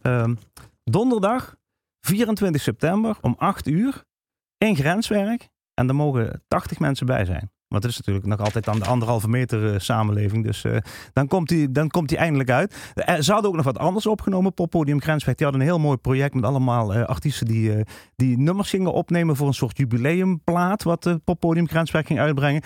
ehm, 0.01 0.35
donderdag 0.83 1.55
24 1.99 2.61
september 2.61 3.17
om 3.21 3.35
8 3.37 3.67
uur 3.67 4.03
in 4.57 4.75
Grenswerk. 4.75 5.49
En 5.73 5.87
er 5.87 5.95
mogen 5.95 6.43
80 6.47 6.79
mensen 6.79 7.05
bij 7.05 7.25
zijn. 7.25 7.51
Want 7.67 7.83
het 7.83 7.91
is 7.91 7.97
natuurlijk 7.97 8.25
nog 8.25 8.39
altijd 8.39 8.67
aan 8.67 8.79
de 8.79 8.85
anderhalve 8.85 9.29
meter 9.29 9.73
eh, 9.73 9.79
samenleving. 9.79 10.43
Dus 10.43 10.63
eh, 10.63 10.77
dan, 11.13 11.27
komt 11.27 11.49
die, 11.49 11.71
dan 11.71 11.89
komt 11.89 12.09
die 12.09 12.17
eindelijk 12.17 12.49
uit. 12.49 12.75
Er 12.93 13.23
ze 13.23 13.31
hadden 13.31 13.49
ook 13.49 13.55
nog 13.55 13.65
wat 13.65 13.77
anders 13.77 14.05
opgenomen. 14.05 14.53
Poppodium 14.53 15.01
Grensweg. 15.01 15.35
Die 15.35 15.45
hadden 15.45 15.61
een 15.61 15.71
heel 15.71 15.79
mooi 15.79 15.97
project 15.97 16.33
met 16.33 16.43
allemaal 16.43 16.93
eh, 16.93 17.03
artiesten 17.05 17.47
die, 17.47 17.73
eh, 17.73 17.85
die 18.15 18.37
nummers 18.37 18.69
gingen 18.69 18.93
opnemen 18.93 19.35
voor 19.35 19.47
een 19.47 19.53
soort 19.53 19.77
jubileumplaat. 19.77 20.83
Wat 20.83 21.03
de 21.03 21.17
Poppodium 21.23 21.67
Grensweg 21.67 22.07
ging 22.07 22.19
uitbrengen. 22.19 22.61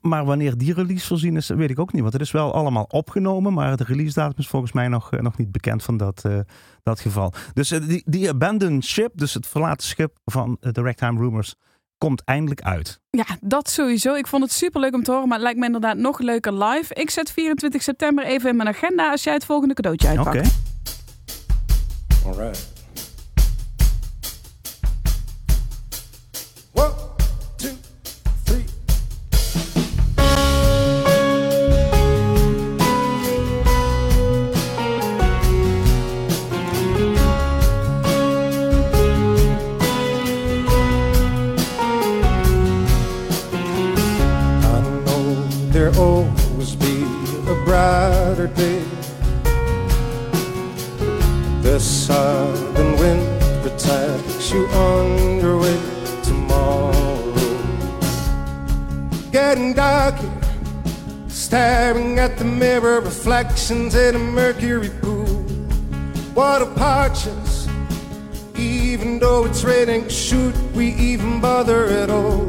Maar 0.00 0.24
wanneer 0.24 0.58
die 0.58 0.74
release 0.74 1.06
voorzien 1.06 1.36
is, 1.36 1.48
weet 1.48 1.70
ik 1.70 1.78
ook 1.78 1.92
niet. 1.92 2.00
Want 2.00 2.12
het 2.12 2.22
is 2.22 2.30
wel 2.30 2.54
allemaal 2.54 2.84
opgenomen. 2.88 3.52
Maar 3.52 3.76
de 3.76 3.84
release 3.84 4.14
datum 4.14 4.38
is 4.38 4.48
volgens 4.48 4.72
mij 4.72 4.88
nog, 4.88 5.12
eh, 5.12 5.20
nog 5.20 5.36
niet 5.36 5.52
bekend 5.52 5.82
van 5.82 5.96
dat, 5.96 6.24
eh, 6.24 6.38
dat 6.82 7.00
geval. 7.00 7.32
Dus 7.52 7.70
eh, 7.70 7.88
die, 7.88 8.02
die 8.06 8.28
Abandoned 8.28 8.84
Ship, 8.84 9.10
dus 9.14 9.34
het 9.34 9.46
verlaten 9.46 9.86
schip 9.86 10.18
van 10.24 10.56
eh, 10.60 10.72
de 10.72 10.82
Ragtime 10.82 11.20
Rumors, 11.20 11.54
komt 12.04 12.24
eindelijk 12.24 12.62
uit. 12.62 13.00
Ja, 13.10 13.26
dat 13.40 13.70
sowieso. 13.70 14.14
Ik 14.14 14.26
vond 14.26 14.42
het 14.42 14.52
super 14.52 14.80
leuk 14.80 14.94
om 14.94 15.02
te 15.02 15.10
horen, 15.10 15.28
maar 15.28 15.36
het 15.36 15.42
lijkt 15.42 15.58
me 15.58 15.66
inderdaad 15.66 15.96
nog 15.96 16.18
leuker 16.18 16.64
live. 16.64 16.94
Ik 16.94 17.10
zet 17.10 17.30
24 17.30 17.82
september 17.82 18.24
even 18.24 18.50
in 18.50 18.56
mijn 18.56 18.68
agenda 18.68 19.10
als 19.10 19.22
jij 19.22 19.32
het 19.32 19.44
volgende 19.44 19.74
cadeautje 19.74 20.08
Oké. 20.08 20.18
uitpakt. 20.18 20.54
All 22.26 22.32
right. 22.32 22.72
One, 26.72 26.94
two, 26.94 27.03
mirror 62.80 63.00
reflections 63.00 63.94
in 63.94 64.16
a 64.16 64.18
mercury 64.18 64.90
pool. 65.00 65.44
Water 66.34 66.66
parches, 66.74 67.68
even 68.56 69.20
though 69.20 69.44
it's 69.44 69.62
raining, 69.62 70.08
should 70.08 70.56
we 70.74 70.88
even 70.94 71.40
bother 71.40 71.84
at 71.86 72.10
all? 72.10 72.44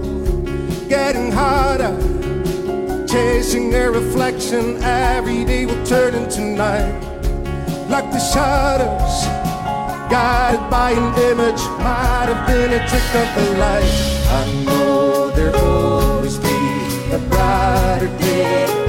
Getting 0.90 1.32
harder, 1.32 1.94
chasing 3.08 3.72
a 3.76 3.92
reflection 3.92 4.82
every 4.82 5.46
day 5.46 5.68
will 5.68 5.86
turn 5.86 6.16
into 6.16 6.42
night 6.42 6.96
like 7.88 8.10
the 8.12 8.20
shadows 8.20 9.16
guided 10.10 10.68
by 10.72 10.90
an 10.92 11.14
image 11.32 11.62
might 11.86 12.28
have 12.32 12.48
been 12.48 12.72
a 12.74 12.82
trick 12.90 13.10
of 13.22 13.30
the 13.38 13.58
light 13.60 13.96
i 14.40 14.64
know 14.66 15.30
there'll 15.36 15.56
always 15.56 16.40
be 16.40 16.58
a 17.14 17.20
brighter 17.30 18.08
day 18.18 18.85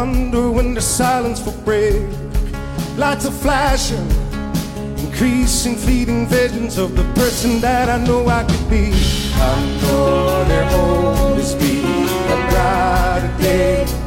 Wonder 0.00 0.50
when 0.50 0.72
the 0.72 0.80
silence 0.80 1.44
will 1.44 1.60
break. 1.62 2.08
Lights 2.96 3.26
are 3.26 3.38
flashing, 3.44 4.08
increasing, 4.96 5.76
fleeting 5.76 6.26
visions 6.26 6.78
of 6.78 6.96
the 6.96 7.04
person 7.12 7.60
that 7.60 7.90
I 7.90 8.02
know 8.02 8.26
I 8.26 8.44
could 8.44 8.70
be. 8.70 8.94
I 9.34 9.60
know 9.82 10.44
there'll 10.48 11.06
always 11.06 11.54
be 11.54 11.80
a 11.82 12.36
brighter 12.48 13.42
day. 13.42 13.99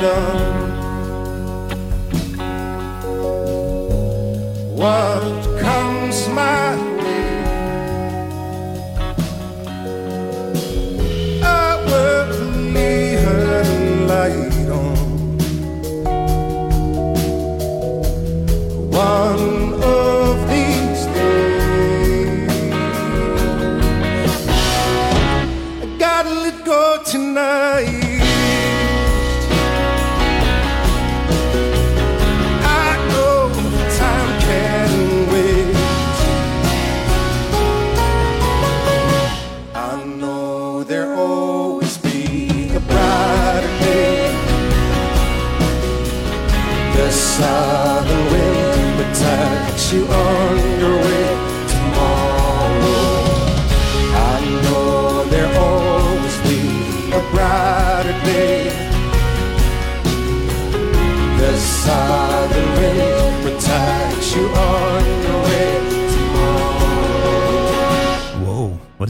done 0.00 0.47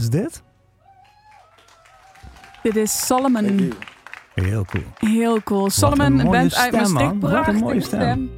wat 0.01 0.13
is 0.13 0.19
dit? 0.21 0.43
Dit 2.63 2.75
is 2.75 3.05
Solomon. 3.05 3.71
Heel 4.33 4.65
cool. 4.65 4.83
Heel 4.97 5.43
cool. 5.43 5.69
Solomon, 5.69 6.19
een 6.19 6.33
uit 6.33 6.51
Maastricht. 6.71 6.89
man. 6.93 7.03
Wat 7.03 7.13
een 7.13 7.19
Prachtige 7.19 7.57
mooie 7.63 7.81
stem. 7.81 8.29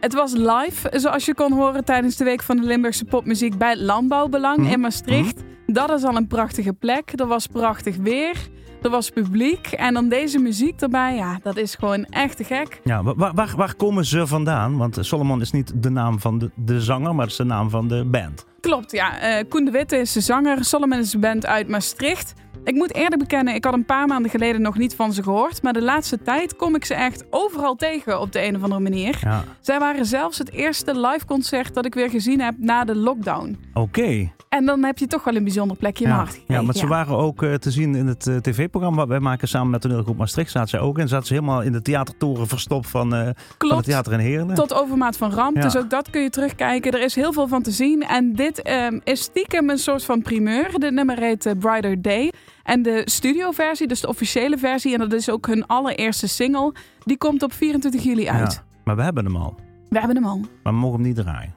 Het 0.00 0.14
was 0.14 0.32
live, 0.32 0.90
zoals 0.92 1.24
je 1.24 1.34
kon 1.34 1.52
horen 1.52 1.84
tijdens 1.84 2.16
de 2.16 2.24
Week 2.24 2.42
van 2.42 2.56
de 2.56 2.62
Limburgse 2.66 3.04
Popmuziek 3.04 3.58
bij 3.58 3.70
het 3.70 3.78
Landbouwbelang 3.78 4.58
Mhm. 4.58 4.70
in 4.70 4.80
Maastricht. 4.80 5.42
Dat 5.66 5.90
is 5.90 6.04
al 6.04 6.16
een 6.16 6.26
prachtige 6.26 6.72
plek. 6.72 7.12
Er 7.20 7.26
was 7.26 7.46
prachtig 7.46 7.96
weer. 7.96 8.36
Er 8.82 8.90
was 8.90 9.10
publiek. 9.10 9.66
En 9.66 9.94
dan 9.94 10.08
deze 10.08 10.38
muziek 10.38 10.80
erbij. 10.80 11.14
Ja, 11.16 11.38
dat 11.42 11.56
is 11.56 11.74
gewoon 11.74 12.04
echt 12.04 12.36
te 12.36 12.44
gek. 12.44 12.80
Ja, 12.84 13.02
wa- 13.02 13.14
waar, 13.14 13.34
waar, 13.34 13.52
waar 13.56 13.74
komen 13.74 14.04
ze 14.04 14.26
vandaan? 14.26 14.76
Want 14.76 14.96
Solomon 15.00 15.40
is 15.40 15.50
niet 15.50 15.72
de 15.82 15.90
naam 15.90 16.20
van 16.20 16.38
de, 16.38 16.50
de 16.54 16.80
zanger, 16.80 17.14
maar 17.14 17.22
het 17.22 17.30
is 17.30 17.36
de 17.36 17.44
naam 17.44 17.70
van 17.70 17.88
de 17.88 18.04
band. 18.04 18.46
Klopt, 18.60 18.92
ja. 18.92 19.20
Eh, 19.20 19.44
Koen 19.48 19.64
de 19.64 19.70
Witte 19.70 19.96
is 19.96 20.12
de 20.12 20.20
zanger. 20.20 20.64
Solomon 20.64 20.98
is 20.98 21.12
een 21.12 21.20
band 21.20 21.46
uit 21.46 21.68
Maastricht. 21.68 22.32
Ik 22.64 22.74
moet 22.74 22.94
eerlijk 22.94 23.18
bekennen, 23.18 23.54
ik 23.54 23.64
had 23.64 23.74
een 23.74 23.84
paar 23.84 24.06
maanden 24.06 24.30
geleden 24.30 24.62
nog 24.62 24.78
niet 24.78 24.94
van 24.94 25.12
ze 25.12 25.22
gehoord. 25.22 25.62
Maar 25.62 25.72
de 25.72 25.82
laatste 25.82 26.22
tijd 26.22 26.56
kom 26.56 26.74
ik 26.74 26.84
ze 26.84 26.94
echt 26.94 27.24
overal 27.30 27.74
tegen 27.76 28.20
op 28.20 28.32
de 28.32 28.42
een 28.46 28.56
of 28.56 28.62
andere 28.62 28.80
manier. 28.80 29.18
Ja, 29.22 29.44
Zij 29.60 29.78
waren 29.78 30.06
zelfs 30.06 30.38
het 30.38 30.52
eerste 30.52 31.00
live 31.00 31.26
concert 31.26 31.74
dat 31.74 31.84
ik 31.86 31.94
weer 31.94 32.10
gezien 32.10 32.40
heb 32.40 32.54
na 32.58 32.84
de 32.84 32.94
lockdown. 32.96 33.58
oké. 33.74 34.32
En 34.48 34.64
dan 34.64 34.84
heb 34.84 34.98
je 34.98 35.06
toch 35.06 35.24
wel 35.24 35.34
een 35.36 35.44
bijzonder 35.44 35.76
plekje 35.76 36.04
in 36.04 36.10
Ja, 36.10 36.16
mijn 36.16 36.26
hart 36.28 36.38
gekregen. 36.40 36.60
ja, 36.62 36.70
maar 36.70 36.80
ze 36.80 36.86
waren 36.86 37.16
ook 37.16 37.42
eh, 37.42 37.54
te 37.54 37.70
zien 37.70 37.94
in 37.94 38.06
het 38.06 38.26
eh, 38.26 38.36
tv-programma 38.36 38.96
wat 38.96 39.08
wij 39.08 39.20
maken 39.20 39.48
samen 39.48 39.70
met 39.70 39.80
toneelgroep 39.80 40.16
Maastricht. 40.16 40.50
Zaten 40.50 40.68
ze 40.68 40.78
ook 40.78 40.98
in. 40.98 41.08
Zaten 41.08 41.26
ze 41.26 41.32
helemaal 41.34 41.62
in 41.62 41.72
de 41.72 41.82
theatertoren 41.82 42.46
verstopt 42.46 42.88
van, 42.88 43.14
eh, 43.14 43.28
van 43.58 43.76
het 43.76 43.84
theater 43.84 44.12
in 44.12 44.18
Heerlen. 44.18 44.54
Tot 44.54 44.74
overmaat 44.74 45.16
van 45.16 45.30
ramp. 45.32 45.56
Ja. 45.56 45.62
Dus 45.62 45.76
ook 45.76 45.90
dat 45.90 46.10
kun 46.10 46.22
je 46.22 46.30
terugkijken. 46.30 46.92
Er 46.92 47.00
is 47.02 47.14
heel 47.14 47.32
veel 47.32 47.48
van 47.48 47.62
te 47.62 47.70
zien. 47.70 48.02
En 48.02 48.32
dit 48.32 48.62
ehm, 48.62 48.98
is 49.04 49.20
stiekem 49.20 49.70
een 49.70 49.78
soort 49.78 50.04
van 50.04 50.22
primeur. 50.22 50.70
Dit 50.78 50.92
nummer 50.92 51.18
heet 51.18 51.54
Brighter 51.58 52.02
Day. 52.02 52.32
En 52.62 52.82
de 52.82 53.02
studioversie, 53.04 53.86
dus 53.86 54.00
de 54.00 54.08
officiële 54.08 54.58
versie, 54.58 54.92
en 54.92 54.98
dat 54.98 55.12
is 55.12 55.30
ook 55.30 55.46
hun 55.46 55.66
allereerste 55.66 56.28
single, 56.28 56.74
die 57.04 57.16
komt 57.18 57.42
op 57.42 57.52
24 57.52 58.02
juli 58.02 58.28
uit. 58.28 58.52
Ja, 58.52 58.64
maar 58.84 58.96
we 58.96 59.02
hebben 59.02 59.24
hem 59.24 59.36
al. 59.36 59.54
We 59.88 59.98
hebben 59.98 60.16
hem 60.16 60.26
al. 60.26 60.38
Maar 60.38 60.72
we 60.72 60.78
mogen 60.78 60.98
hem 60.98 61.06
niet 61.06 61.16
draaien. 61.16 61.54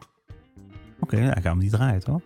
Oké, 1.00 1.18
ja, 1.18 1.32
gaan 1.32 1.42
we 1.42 1.48
hem 1.50 1.58
niet 1.58 1.72
draaien, 1.72 2.04
toch? 2.04 2.22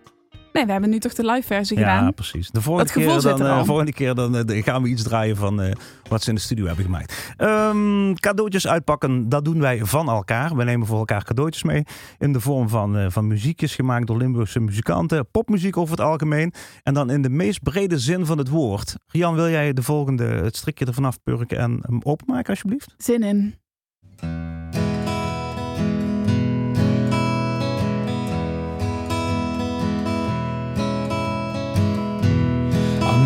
Nee, 0.52 0.66
we 0.66 0.72
hebben 0.72 0.90
nu 0.90 0.98
toch 0.98 1.14
de 1.14 1.24
live 1.24 1.46
versie 1.46 1.78
Ja, 1.78 1.96
gedaan. 1.96 2.14
precies. 2.14 2.50
De 2.50 2.62
volgende 2.62 2.92
Dat 2.92 3.02
gevoel 3.02 3.20
keer 3.20 3.28
zit 3.30 3.38
dan, 3.38 3.58
eh, 3.58 3.64
volgende 3.64 3.92
keer 3.92 4.14
dan 4.14 4.36
eh, 4.36 4.62
gaan 4.62 4.82
we 4.82 4.88
iets 4.88 5.02
draaien 5.02 5.36
van 5.36 5.62
eh, 5.62 5.72
wat 6.08 6.22
ze 6.22 6.28
in 6.28 6.34
de 6.34 6.40
studio 6.40 6.66
hebben 6.66 6.84
gemaakt. 6.84 7.32
Ehm, 7.36 8.14
cadeautjes 8.14 8.66
uitpakken, 8.68 9.28
dat 9.28 9.44
doen 9.44 9.60
wij 9.60 9.84
van 9.84 10.08
elkaar. 10.08 10.56
We 10.56 10.64
nemen 10.64 10.86
voor 10.86 10.98
elkaar 10.98 11.24
cadeautjes 11.24 11.62
mee 11.62 11.82
in 12.18 12.32
de 12.32 12.40
vorm 12.40 12.68
van, 12.68 13.12
van 13.12 13.26
muziekjes 13.26 13.74
gemaakt 13.74 14.06
door 14.06 14.16
Limburgse 14.16 14.60
muzikanten. 14.60 15.30
Popmuziek 15.30 15.76
over 15.76 15.96
het 15.96 16.06
algemeen. 16.06 16.52
En 16.82 16.94
dan 16.94 17.10
in 17.10 17.22
de 17.22 17.30
meest 17.30 17.62
brede 17.62 17.98
zin 17.98 18.26
van 18.26 18.38
het 18.38 18.48
woord. 18.48 18.94
Rian, 19.06 19.34
wil 19.34 19.48
jij 19.48 19.72
de 19.72 19.82
volgende, 19.82 20.24
het 20.24 20.56
strikje 20.56 20.84
er 20.86 20.94
vanaf 20.94 21.22
purken 21.22 21.58
en 21.58 21.78
hem 21.82 22.00
openmaken 22.02 22.50
alsjeblieft? 22.50 22.94
Zin 22.96 23.22
in. 23.22 23.54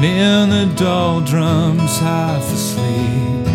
I'm 0.02 0.08
in 0.08 0.50
the 0.50 0.74
doldrums, 0.74 1.96
half 2.00 2.42
asleep. 2.52 3.46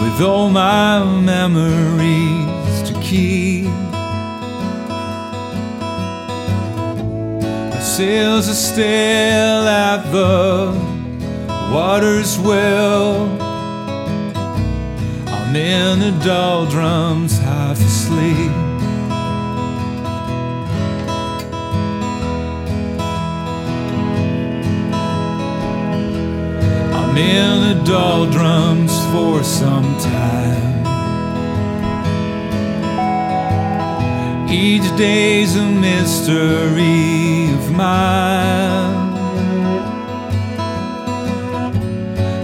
With 0.00 0.22
all 0.22 0.48
my 0.48 1.04
memories 1.20 2.88
to 2.88 2.98
keep. 3.02 3.66
My 7.68 7.80
sails 7.80 8.48
are 8.48 8.54
still 8.54 9.68
at 9.68 10.10
the 10.10 10.72
water's 11.74 12.38
well. 12.38 13.26
I'm 15.28 15.54
in 15.54 15.98
the 15.98 16.24
doldrums, 16.24 17.36
half 17.36 17.78
asleep. 17.78 18.73
In 27.16 27.60
the 27.68 27.74
doldrums 27.84 28.92
for 29.12 29.42
some 29.44 29.96
time. 29.98 30.74
Each 34.50 34.96
day's 34.96 35.56
a 35.56 35.64
mystery 35.64 37.52
of 37.52 37.70
mine. 37.72 39.14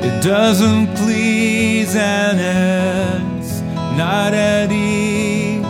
It 0.04 0.22
doesn't 0.22 0.94
please 0.96 1.94
and 1.96 2.40
it's 2.40 3.60
not 3.96 4.34
at 4.34 4.72
ease. 4.72 5.64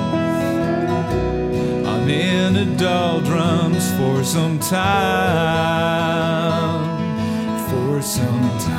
I'm 1.86 2.08
in 2.08 2.54
the 2.54 2.64
doldrums 2.76 3.90
for 3.98 4.24
some 4.24 4.58
time. 4.58 4.80
For 7.68 8.00
some 8.02 8.58
time. 8.58 8.69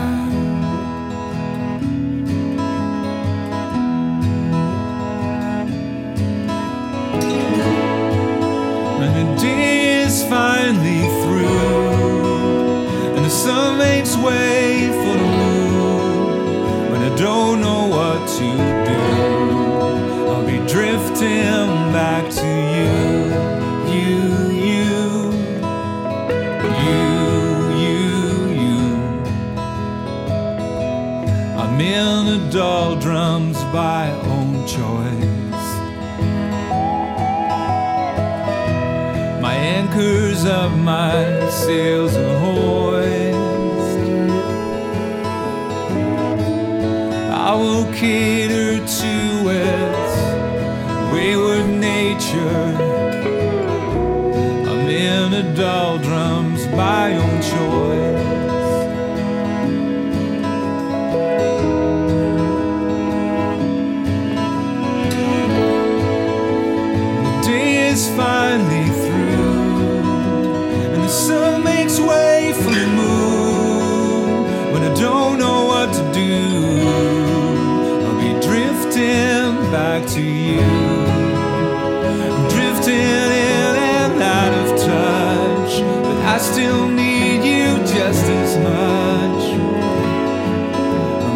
Still 86.41 86.87
need 86.89 87.43
you 87.45 87.77
just 87.85 88.25
as 88.25 88.57
much. 88.57 89.43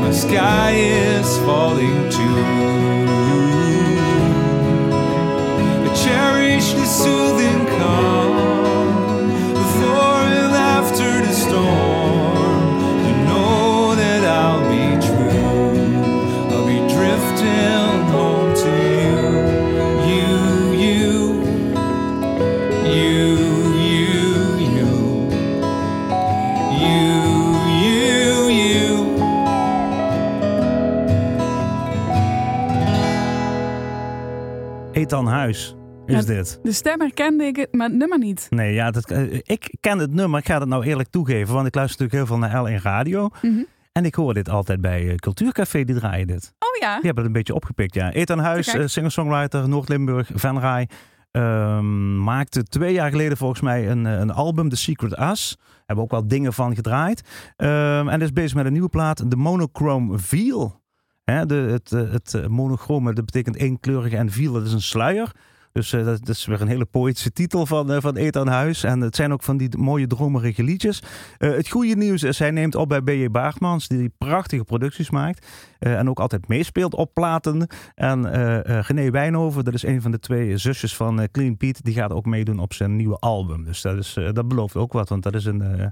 My 0.01 0.11
sky 0.11 0.71
is 0.71 1.37
falling 1.39 2.09
too. 2.09 2.84
Ethan 35.05 35.27
Huis 35.27 35.75
is 36.05 36.15
Ja, 36.15 36.21
dit. 36.21 36.59
De 36.63 36.71
stem 36.71 36.99
herkende 36.99 37.43
ik, 37.43 37.55
het, 37.55 37.73
maar 37.73 37.87
het 37.87 37.97
nummer 37.97 38.17
niet. 38.19 38.47
Nee, 38.49 38.73
ja, 38.73 38.91
dat, 38.91 39.11
eh, 39.11 39.33
ik 39.33 39.75
ken 39.79 39.97
het 39.99 40.13
nummer. 40.13 40.39
Ik 40.39 40.45
ga 40.45 40.59
het 40.59 40.67
nou 40.67 40.85
eerlijk 40.85 41.09
toegeven. 41.09 41.53
Want 41.53 41.67
ik 41.67 41.75
luister 41.75 42.01
natuurlijk 42.01 42.29
heel 42.29 42.39
veel 42.39 42.47
naar 42.49 42.79
L1 42.79 42.83
Radio. 42.83 43.29
Mhm. 43.41 43.63
En 43.91 44.05
ik 44.05 44.15
hoor 44.15 44.33
dit 44.33 44.49
altijd 44.49 44.81
bij 44.81 45.09
eh, 45.09 45.15
Cultuurcafé. 45.15 45.83
Die 45.83 45.95
draaien 45.95 46.27
dit. 46.27 46.53
Oh 46.59 46.81
ja. 46.81 46.93
Die 46.95 47.05
hebben 47.05 47.15
het 47.23 47.25
een 47.25 47.31
beetje 47.31 47.53
opgepikt, 47.53 47.93
ja. 47.93 48.11
Ethan 48.11 48.39
Huis, 48.39 48.67
eh, 48.67 48.81
singer-songwriter, 48.85 49.69
Noord-Limburg, 49.69 50.29
Van 50.33 50.59
Rij. 50.59 50.89
ehm, 51.31 52.23
maakte 52.23 52.63
twee 52.63 52.93
jaar 52.93 53.09
geleden 53.09 53.37
volgens 53.37 53.61
mij 53.61 53.89
een, 53.89 54.05
een 54.05 54.31
album, 54.31 54.69
The 54.69 54.75
Secret 54.75 55.19
Us. 55.19 55.57
Hebben 55.85 56.05
ook 56.05 56.11
wel 56.11 56.27
dingen 56.27 56.53
van 56.53 56.75
gedraaid. 56.75 57.21
Ehm, 57.55 58.07
en 58.07 58.21
is 58.21 58.31
bezig 58.33 58.55
met 58.55 58.65
een 58.65 58.71
nieuwe 58.71 58.89
plaat, 58.89 59.31
de 59.31 59.35
Monochrome 59.35 60.17
Veel. 60.19 60.83
De, 61.25 61.55
het, 61.55 61.91
eh, 61.91 62.11
het 62.11 62.33
eh, 62.33 62.47
monochrome, 62.47 63.13
dat 63.13 63.25
betekent 63.25 63.55
eenkleurige 63.55 64.17
en 64.17 64.31
viel, 64.31 64.53
dat 64.53 64.65
is 64.65 64.73
een 64.73 64.81
sluier. 64.81 65.31
Dus 65.75 65.93
eh, 65.93 66.05
dat, 66.05 66.29
is 66.29 66.45
weer 66.45 66.61
een 66.61 66.67
hele 66.67 66.85
poëtische 66.85 67.31
titel 67.31 67.65
van, 67.65 67.91
eh, 67.91 68.01
van 68.01 68.15
Ethan 68.15 68.47
Huis. 68.47 68.83
En 68.83 69.01
het 69.01 69.15
zijn 69.15 69.33
ook 69.33 69.43
van 69.43 69.57
die 69.57 69.77
mooie 69.77 70.07
dromerige 70.07 70.63
liedjes. 70.63 71.03
Het 71.37 71.69
goede 71.69 71.95
nieuws 71.95 72.23
is, 72.23 72.39
hij 72.39 72.51
neemt 72.51 72.75
op 72.75 72.89
bij 72.89 73.01
B.J. 73.01 73.29
Baartmans, 73.29 73.87
die 73.87 74.13
prachtige 74.17 74.63
producties 74.63 75.09
maakt. 75.09 75.47
en 75.79 76.09
ook 76.09 76.19
altijd 76.19 76.47
meespeelt 76.47 76.93
op 76.93 77.13
platen. 77.13 77.67
En 77.95 78.31
René 78.81 79.09
Wijnhoven, 79.09 79.63
dat 79.63 79.73
is 79.73 79.83
een 79.83 80.01
van 80.01 80.11
de 80.11 80.19
twee 80.19 80.57
zusjes 80.57 80.95
van 80.95 81.27
Clean 81.31 81.57
Pete, 81.57 81.83
die 81.83 81.93
gaat 81.93 82.11
ook 82.11 82.25
meedoen 82.25 82.59
op 82.59 82.73
zijn 82.73 82.95
nieuwe 82.95 83.17
album. 83.19 83.63
Dus 83.63 83.81
dat, 83.81 83.97
is, 83.97 84.17
dat 84.33 84.47
belooft 84.47 84.75
ook 84.75 84.93
wat, 84.93 85.09
want 85.09 85.23
dat 85.23 85.35
is 85.35 85.45
een, 85.45 85.91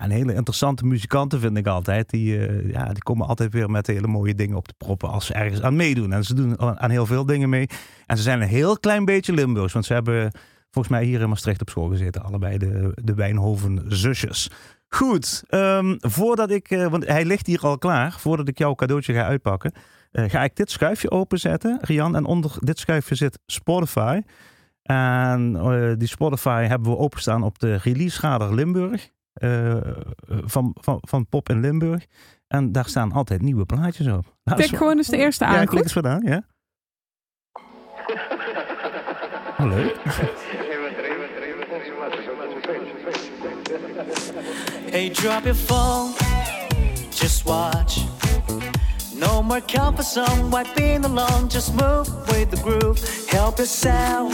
een 0.00 0.10
hele 0.10 0.34
interessante 0.34 0.86
muzikanten, 0.86 1.40
vind 1.40 1.56
ik 1.56 1.66
altijd. 1.66 2.10
Die, 2.10 2.46
eh, 2.46 2.70
ja, 2.70 2.92
die 2.92 3.02
komen 3.02 3.26
altijd 3.26 3.52
weer 3.52 3.70
met 3.70 3.86
hele 3.86 4.06
mooie 4.06 4.34
dingen 4.34 4.56
op 4.56 4.68
de 4.68 4.74
proppen 4.78 5.08
als 5.08 5.26
ze 5.26 5.34
ergens 5.34 5.62
aan 5.62 5.76
meedoen. 5.76 6.12
En 6.12 6.24
ze 6.24 6.34
doen 6.34 6.80
aan 6.80 6.90
heel 6.90 7.06
veel 7.06 7.26
dingen 7.26 7.48
mee. 7.48 7.68
En 8.06 8.16
ze 8.16 8.22
zijn 8.22 8.40
een 8.40 8.48
heel 8.48 8.78
klein 8.78 9.04
beetje 9.04 9.32
Limburgs, 9.32 9.72
want 9.72 9.84
ze 9.84 9.92
hebben 9.92 10.30
volgens 10.70 10.94
mij 10.94 11.04
hier 11.04 11.20
in 11.20 11.28
Maastricht 11.28 11.60
op 11.60 11.68
school 11.68 11.88
gezeten. 11.88 12.22
Allebei 12.22 12.58
de, 12.58 12.92
de 12.94 13.14
Wijnhoven 13.14 13.84
zusjes. 13.88 14.50
Goed, 14.88 15.42
ehm, 15.46 15.96
voordat 15.98 16.50
ik, 16.50 16.70
eh, 16.70 16.86
want 16.86 17.06
hij 17.06 17.24
ligt 17.24 17.46
hier 17.46 17.60
al 17.60 17.78
klaar, 17.78 18.12
voordat 18.12 18.48
ik 18.48 18.58
jouw 18.58 18.74
cadeautje 18.74 19.12
ga 19.12 19.24
uitpakken, 19.24 19.72
eh, 20.12 20.24
ga 20.28 20.44
ik 20.44 20.56
dit 20.56 20.70
schuifje 20.70 21.10
openzetten, 21.10 21.78
Rian. 21.80 22.16
En 22.16 22.24
onder 22.24 22.56
dit 22.58 22.78
schuifje 22.78 23.14
zit 23.14 23.38
Spotify. 23.46 24.20
En 24.82 25.52
die 25.98 26.08
Spotify 26.08 26.64
hebben 26.68 26.90
we 26.90 26.96
openstaan 26.96 27.42
op 27.42 27.58
de 27.58 27.76
release 27.76 28.20
radar 28.20 28.54
Limburg. 28.54 29.10
Eh, 29.40 29.76
van, 30.44 30.70
van, 30.80 30.98
van 31.00 31.26
Pop 31.28 31.48
in 31.48 31.60
Limburg. 31.60 32.06
En 32.48 32.72
daar 32.72 32.86
staan 32.86 33.12
altijd 33.12 33.42
nieuwe 33.42 33.64
plaatjes 33.64 34.06
op. 34.06 34.34
Nou, 34.44 34.58
Klik 34.58 34.70
zo- 34.70 34.76
gewoon 34.76 34.96
eens 34.96 35.06
de 35.08 35.16
eerste 35.16 35.44
Ja, 35.44 35.50
aan. 35.50 35.56
klik 35.56 35.68
Goed? 35.68 35.82
eens 35.82 35.92
vandaan, 35.92 36.22
ja. 36.22 36.42
Oh, 39.58 39.66
leuk. 39.66 39.96
Hey, 44.90 45.10
drop 45.10 45.44
your 45.44 45.54
phone, 45.54 46.12
just 47.10 47.44
watch. 47.44 47.98
No 49.14 49.42
more 49.42 49.60
comfort 49.60 50.04
zone, 50.06 50.50
wiping 50.50 51.04
alone, 51.04 51.48
just 51.48 51.72
move 51.74 52.08
with 52.26 52.50
the 52.50 52.56
groove. 52.56 52.98
Help 53.28 53.58
yourself 53.58 54.32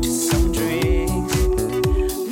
to 0.00 0.02
some. 0.10 0.45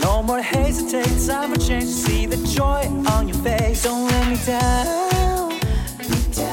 No 0.05 0.23
more 0.23 0.41
hesitate, 0.43 1.27
time 1.27 1.49
for 1.55 1.61
change. 1.61 1.85
See 1.87 2.27
the 2.29 2.37
joy 2.55 2.87
on 3.17 3.27
your 3.29 3.43
face. 3.43 3.83
Don't 3.83 4.11
let 4.11 4.27
me 4.29 4.37
down, 4.47 5.49
me 6.09 6.17
down. 6.35 6.53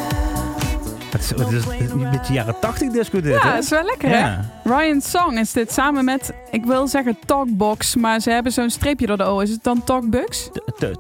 Het 1.12 1.22
is, 1.22 1.30
het 1.30 1.52
is 1.52 1.66
een 1.92 2.10
beetje 2.12 2.34
jaren 2.34 2.56
80 2.60 2.90
disco 2.92 3.22
dit, 3.22 3.34
Ja, 3.34 3.52
hè? 3.52 3.58
is 3.58 3.70
wel 3.70 3.84
lekker 3.84 4.10
Ja. 4.10 4.46
hè? 4.64 4.76
Ryan 4.76 5.02
Song 5.02 5.38
is 5.38 5.52
dit 5.52 5.72
samen 5.74 6.06
met, 6.06 6.34
ik 6.52 6.66
wil 6.66 6.88
zeggen 6.88 7.18
Talkbox, 7.26 7.96
maar 7.96 8.20
ze 8.20 8.30
hebben 8.32 8.52
zo'n 8.52 8.70
streepje 8.70 9.06
door 9.08 9.18
de 9.18 9.24
O. 9.24 9.40
Is 9.40 9.50
het 9.50 9.64
dan 9.64 9.84
Talkbugs? 9.84 10.50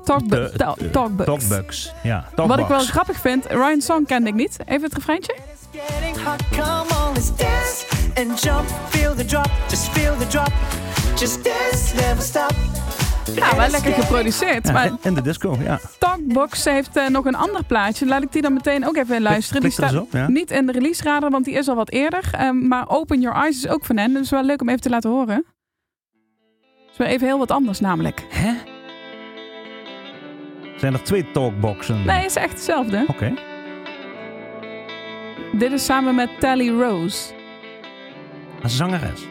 Talkbu- 0.04 0.52
ta- 0.58 0.76
Talkbugs. 0.92 1.26
Talkbugs. 1.26 1.94
Ja, 2.04 2.26
Wat 2.36 2.60
ik 2.60 2.68
wel 2.68 2.80
grappig 2.80 3.18
vind, 3.20 3.46
Ryan 3.46 3.82
Song 3.82 4.04
kende 4.06 4.30
ik 4.30 4.36
niet. 4.36 4.58
Even 4.66 4.84
het 4.84 4.94
refreintje. 4.94 5.36
It's 5.36 5.84
getting 5.92 6.24
hot, 6.24 6.42
come 6.50 7.08
on, 7.08 7.14
let's 7.14 7.36
dance 7.36 7.86
and 8.16 8.42
jump. 8.42 8.66
Feel 8.90 9.16
the 9.16 9.26
drop, 9.26 9.50
just 9.70 9.88
feel 9.90 10.18
the 10.18 10.28
drop. 10.28 10.52
Just 11.22 11.44
dance, 11.44 11.96
never 11.96 12.22
stop. 12.22 12.56
Ja, 13.36 13.56
wel 13.56 13.70
lekker 13.70 13.94
geproduceerd. 13.94 14.66
Ja, 14.68 14.72
Maar 14.74 14.86
in- 14.86 14.98
in 15.02 15.14
de 15.14 15.22
disco, 15.22 15.58
ja. 15.60 15.80
Talkbox 16.00 16.66
heeft 16.66 16.96
eh, 16.98 17.08
nog 17.08 17.26
een 17.26 17.36
ander 17.36 17.64
plaatje. 17.64 18.06
Laat 18.06 18.22
ik 18.24 18.32
die 18.32 18.42
dan 18.42 18.54
meteen 18.54 18.88
ook 18.88 18.96
even 18.96 19.22
luisteren. 19.22 19.62
Die 19.62 19.72
klik 19.72 19.84
er 19.84 19.90
staat 19.90 20.02
op, 20.06 20.12
ja. 20.12 20.28
niet 20.30 20.52
in 20.52 20.66
de 20.66 20.72
release 20.72 21.04
radar, 21.04 21.30
want 21.30 21.46
die 21.46 21.54
is 21.54 21.68
al 21.68 21.76
wat 21.76 21.90
eerder. 21.92 22.24
Ehm, 22.32 22.68
maar 22.68 22.90
Open 22.90 23.22
Your 23.22 23.38
Eyes 23.38 23.56
is 23.58 23.68
ook 23.68 23.86
van 23.86 23.98
hen. 23.98 24.14
Dus 24.14 24.30
wel 24.30 24.44
leuk 24.44 24.62
om 24.62 24.70
even 24.70 24.82
te 24.82 24.90
laten 24.90 25.10
horen. 25.10 25.46
is 26.92 26.98
weer 26.98 27.08
even 27.08 27.28
heel 27.28 27.38
wat 27.38 27.52
anders 27.52 27.80
namelijk. 27.80 28.26
Hè? 28.30 28.54
Zijn 30.78 30.94
er 30.94 31.04
twee 31.04 31.32
talkboxen? 31.32 32.06
Nee, 32.06 32.26
is 32.26 32.36
echt 32.36 32.54
hetzelfde. 32.54 33.04
Oké. 33.08 33.34
Dit 35.54 35.72
is 35.72 35.86
samen 35.86 36.16
met 36.16 36.30
Tally 36.40 36.70
Rose. 36.70 37.34
Een 38.62 38.70
zangeres. 38.70 39.22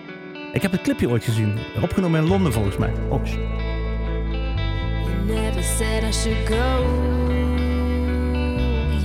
Ik 0.52 0.62
heb 0.62 0.72
het 0.72 0.80
clipje 0.80 1.08
ooit 1.08 1.24
gezien. 1.24 1.58
Opgenomen 1.82 2.20
in 2.20 2.28
Londen 2.28 2.52
volgens 2.52 2.76
mij. 2.76 2.92
Oh, 3.08 3.24
shit. 3.24 3.38
You 5.04 5.14
never 5.26 5.62
said 5.62 6.02
I 6.02 6.12
should 6.12 6.48
go. 6.48 6.84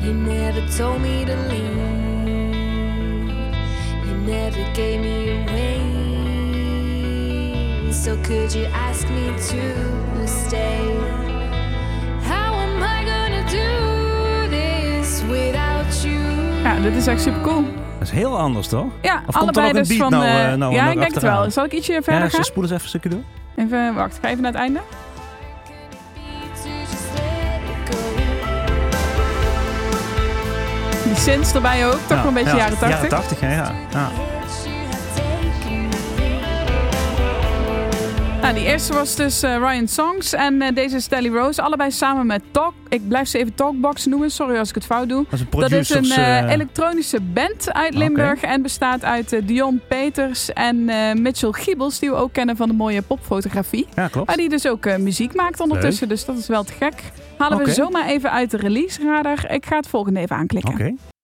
You 0.01 0.13
never 0.13 0.61
told 0.77 0.99
me 1.01 1.25
to 1.25 1.35
leave. 1.47 1.93
You 4.05 4.15
never 4.25 4.71
gave 4.73 4.99
me 4.99 5.43
away. 5.47 5.79
So 7.91 8.15
could 8.21 8.53
you 8.53 8.65
ask 8.71 9.09
me 9.09 9.33
to 9.35 10.27
stay? 10.27 11.24
Ja, 16.65 16.79
dit 16.79 16.95
is 16.95 17.07
echt 17.07 17.21
super 17.21 17.41
cool. 17.41 17.63
Dat 17.99 18.07
is 18.07 18.11
heel 18.13 18.37
anders, 18.39 18.67
toch? 18.67 18.85
Ja, 19.01 19.23
Of 19.27 19.35
komt 19.37 19.55
er 19.57 19.61
allebei 19.61 19.65
nog 19.67 19.75
een 19.75 19.87
dus 19.87 19.97
beat 19.97 19.99
van... 19.99 20.19
nou, 20.19 20.51
eh, 20.51 20.53
nou 20.57 20.73
ja, 20.73 20.89
ik 20.89 20.99
denk 20.99 21.13
het 21.13 21.23
wel. 21.23 21.51
Zal 21.51 21.65
ik 21.65 21.73
ietsje 21.73 21.99
verder 22.03 22.23
Ja, 22.23 22.29
gaan? 22.29 22.43
spoel 22.43 22.63
eens 22.63 22.71
even 22.71 22.83
een 22.83 22.89
stukje 22.89 23.09
door. 23.09 23.21
Even, 23.55 23.95
wacht, 23.95 24.17
ga 24.21 24.27
even 24.29 24.41
naar 24.41 24.51
het 24.51 24.61
einde. 24.61 24.79
Die 31.03 31.15
synths 31.15 31.53
erbij 31.53 31.87
ook, 31.87 31.93
toch 31.93 32.09
Ja, 32.09 32.15
wel 32.15 32.25
een 32.27 32.33
beetje 32.33 32.49
ja, 32.49 32.57
jaren 32.57 32.77
80. 32.77 32.89
Jaren 32.89 33.09
80, 33.09 33.39
hè, 33.39 33.55
ja. 33.55 33.71
ja. 33.91 34.09
Nou, 38.45 38.57
die 38.57 38.65
eerste 38.65 38.93
was 38.93 39.15
dus 39.15 39.43
eh, 39.43 39.57
Ryan 39.57 39.87
Songs 39.87 40.33
en 40.33 40.61
eh, 40.61 40.75
deze 40.75 40.95
is 40.95 41.07
Rose. 41.09 41.61
Allebei 41.61 41.91
samen 41.91 42.25
met 42.25 42.41
Talk. 42.51 42.73
Ik 42.89 43.07
blijf 43.07 43.27
ze 43.27 43.37
even 43.37 43.53
Talkbox 43.55 44.05
noemen. 44.05 44.31
Sorry 44.31 44.57
als 44.57 44.69
ik 44.69 44.75
het 44.75 44.85
fout 44.85 45.09
doe. 45.09 45.25
Dat 45.29 45.33
is 45.33 45.39
een 45.39 45.47
Dat 45.49 45.71
is 45.71 45.87
producers... 45.87 46.17
een 46.17 46.23
eh, 46.23 46.51
elektronische 46.51 47.21
band 47.21 47.73
uit 47.73 47.89
Oké. 47.89 47.97
Limburg 47.97 48.41
en 48.41 48.61
bestaat 48.61 49.03
uit 49.03 49.41
Dion 49.47 49.81
Peters 49.87 50.53
en 50.53 50.85
Mitchell 51.21 51.51
Giebels, 51.51 51.99
die 51.99 52.09
we 52.09 52.15
ook 52.15 52.33
kennen 52.33 52.55
van 52.55 52.67
de 52.67 52.73
mooie 52.73 53.01
popfotografie. 53.01 53.87
Ja, 53.95 54.07
klopt. 54.07 54.27
Maar 54.27 54.37
die 54.37 54.49
dus 54.49 54.67
ook 54.67 54.97
muziek 54.97 55.35
maakt 55.35 55.59
ondertussen, 55.59 56.07
dus 56.07 56.25
dat 56.25 56.37
is 56.37 56.47
wel 56.47 56.63
te 56.63 56.73
gek. 56.73 56.93
Halen 57.37 57.57
we 57.57 57.71
zomaar 57.71 58.07
even 58.07 58.31
uit 58.31 58.51
de 58.51 58.57
release 58.57 59.03
radar. 59.03 59.51
Ik 59.51 59.65
ga 59.65 59.75
het 59.75 59.87
volgende 59.87 60.19
even 60.19 60.35
aanklikken. 60.35 60.73
Oké. 60.73 61.14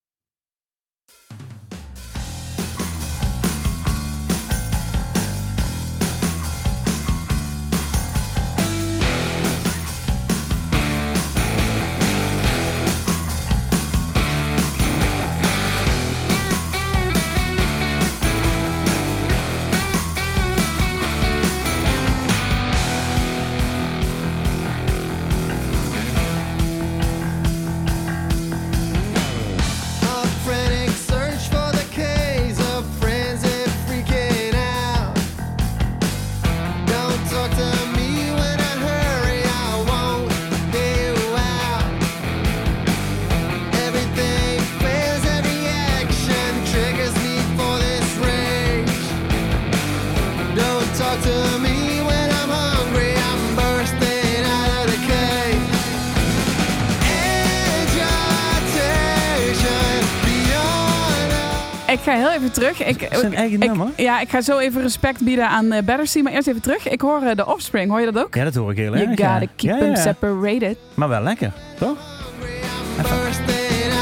Ga 62.01 62.13
heel 62.15 62.31
even 62.31 62.51
terug. 62.51 62.83
Ik, 62.83 63.07
Zijn 63.11 63.35
eigen 63.35 63.61
ik- 63.61 63.67
nummer? 63.67 63.87
Ja, 63.95 64.19
ik 64.19 64.29
ga 64.29 64.41
zo 64.41 64.57
even 64.57 64.81
respect 64.81 65.23
bieden 65.23 65.47
aan 65.49 65.65
uh, 65.73 65.79
Battersea. 65.85 66.21
Maar 66.21 66.31
eerst 66.33 66.47
even 66.47 66.61
terug. 66.61 66.89
Ik 66.89 67.01
hoor 67.01 67.21
eh, 67.21 67.35
de 67.35 67.45
Offspring. 67.45 67.89
Hoor 67.89 67.99
je 67.99 68.11
dat 68.11 68.23
ook? 68.23 68.35
Ja, 68.35 68.43
dat 68.43 68.55
hoor 68.55 68.71
ik 68.71 68.77
heel 68.77 68.95
You 68.97 68.99
erg. 69.09 69.09
gotta 69.19 69.39
ja. 69.39 69.47
keep 69.55 69.71
Ja, 69.71 69.77
them 69.77 69.95
separated. 69.95 70.77
Maar 70.93 71.09
wel 71.09 71.21
lekker, 71.21 71.51
toch? 71.79 71.97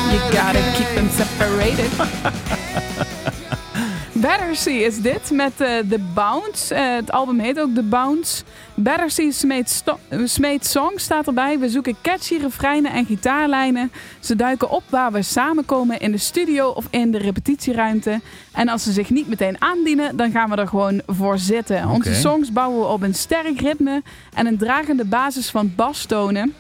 You 0.10 0.20
gotta 0.20 0.60
keep 0.78 0.96
them 0.96 1.10
separated. 1.18 1.90
Battersea 4.22 4.86
is 4.86 5.02
dit 5.02 5.32
met 5.32 5.62
eh 5.62 5.78
The 5.90 6.00
Bounce. 6.14 6.76
Eh, 6.76 6.96
het 6.96 7.12
album 7.12 7.40
heet 7.40 7.60
ook 7.60 7.74
The 7.74 7.84
Bounce. 7.84 8.44
Battersea 8.74 9.32
smeet, 10.26 10.66
Song 10.66 10.94
staat 10.96 11.28
erbij. 11.28 11.60
We 11.60 11.70
zoeken 11.70 11.96
catchy 12.02 12.38
refreinen 12.38 12.92
en 12.92 13.06
gitaarlijnen. 13.06 13.92
Ze 14.20 14.36
duiken 14.36 14.70
op 14.70 14.84
waar 14.90 15.12
we 15.12 15.22
samenkomen 15.22 16.00
in 16.00 16.12
de 16.12 16.18
studio 16.18 16.70
of 16.70 16.86
in 16.90 17.12
de 17.12 17.18
repetitieruimte. 17.18 18.22
En 18.52 18.68
als 18.68 18.84
ze 18.84 18.92
zich 18.92 19.10
niet 19.10 19.28
meteen 19.28 19.62
aandienen, 19.62 20.18
dan 20.18 20.32
gaan 20.32 20.50
we 20.50 20.56
er 20.56 20.68
gewoon 20.68 21.02
voor 21.08 21.38
zitten. 21.38 21.88
Onze 21.88 22.14
songs 22.14 22.52
bouwen 22.52 22.80
we 22.80 22.86
op 22.86 23.02
een 23.02 23.16
sterk 23.16 23.62
ritme 23.62 24.02
en 24.34 24.48
een 24.48 24.58
dragende 24.58 25.06
basis 25.06 25.50
van 25.50 25.74
bastonen. 25.76 26.54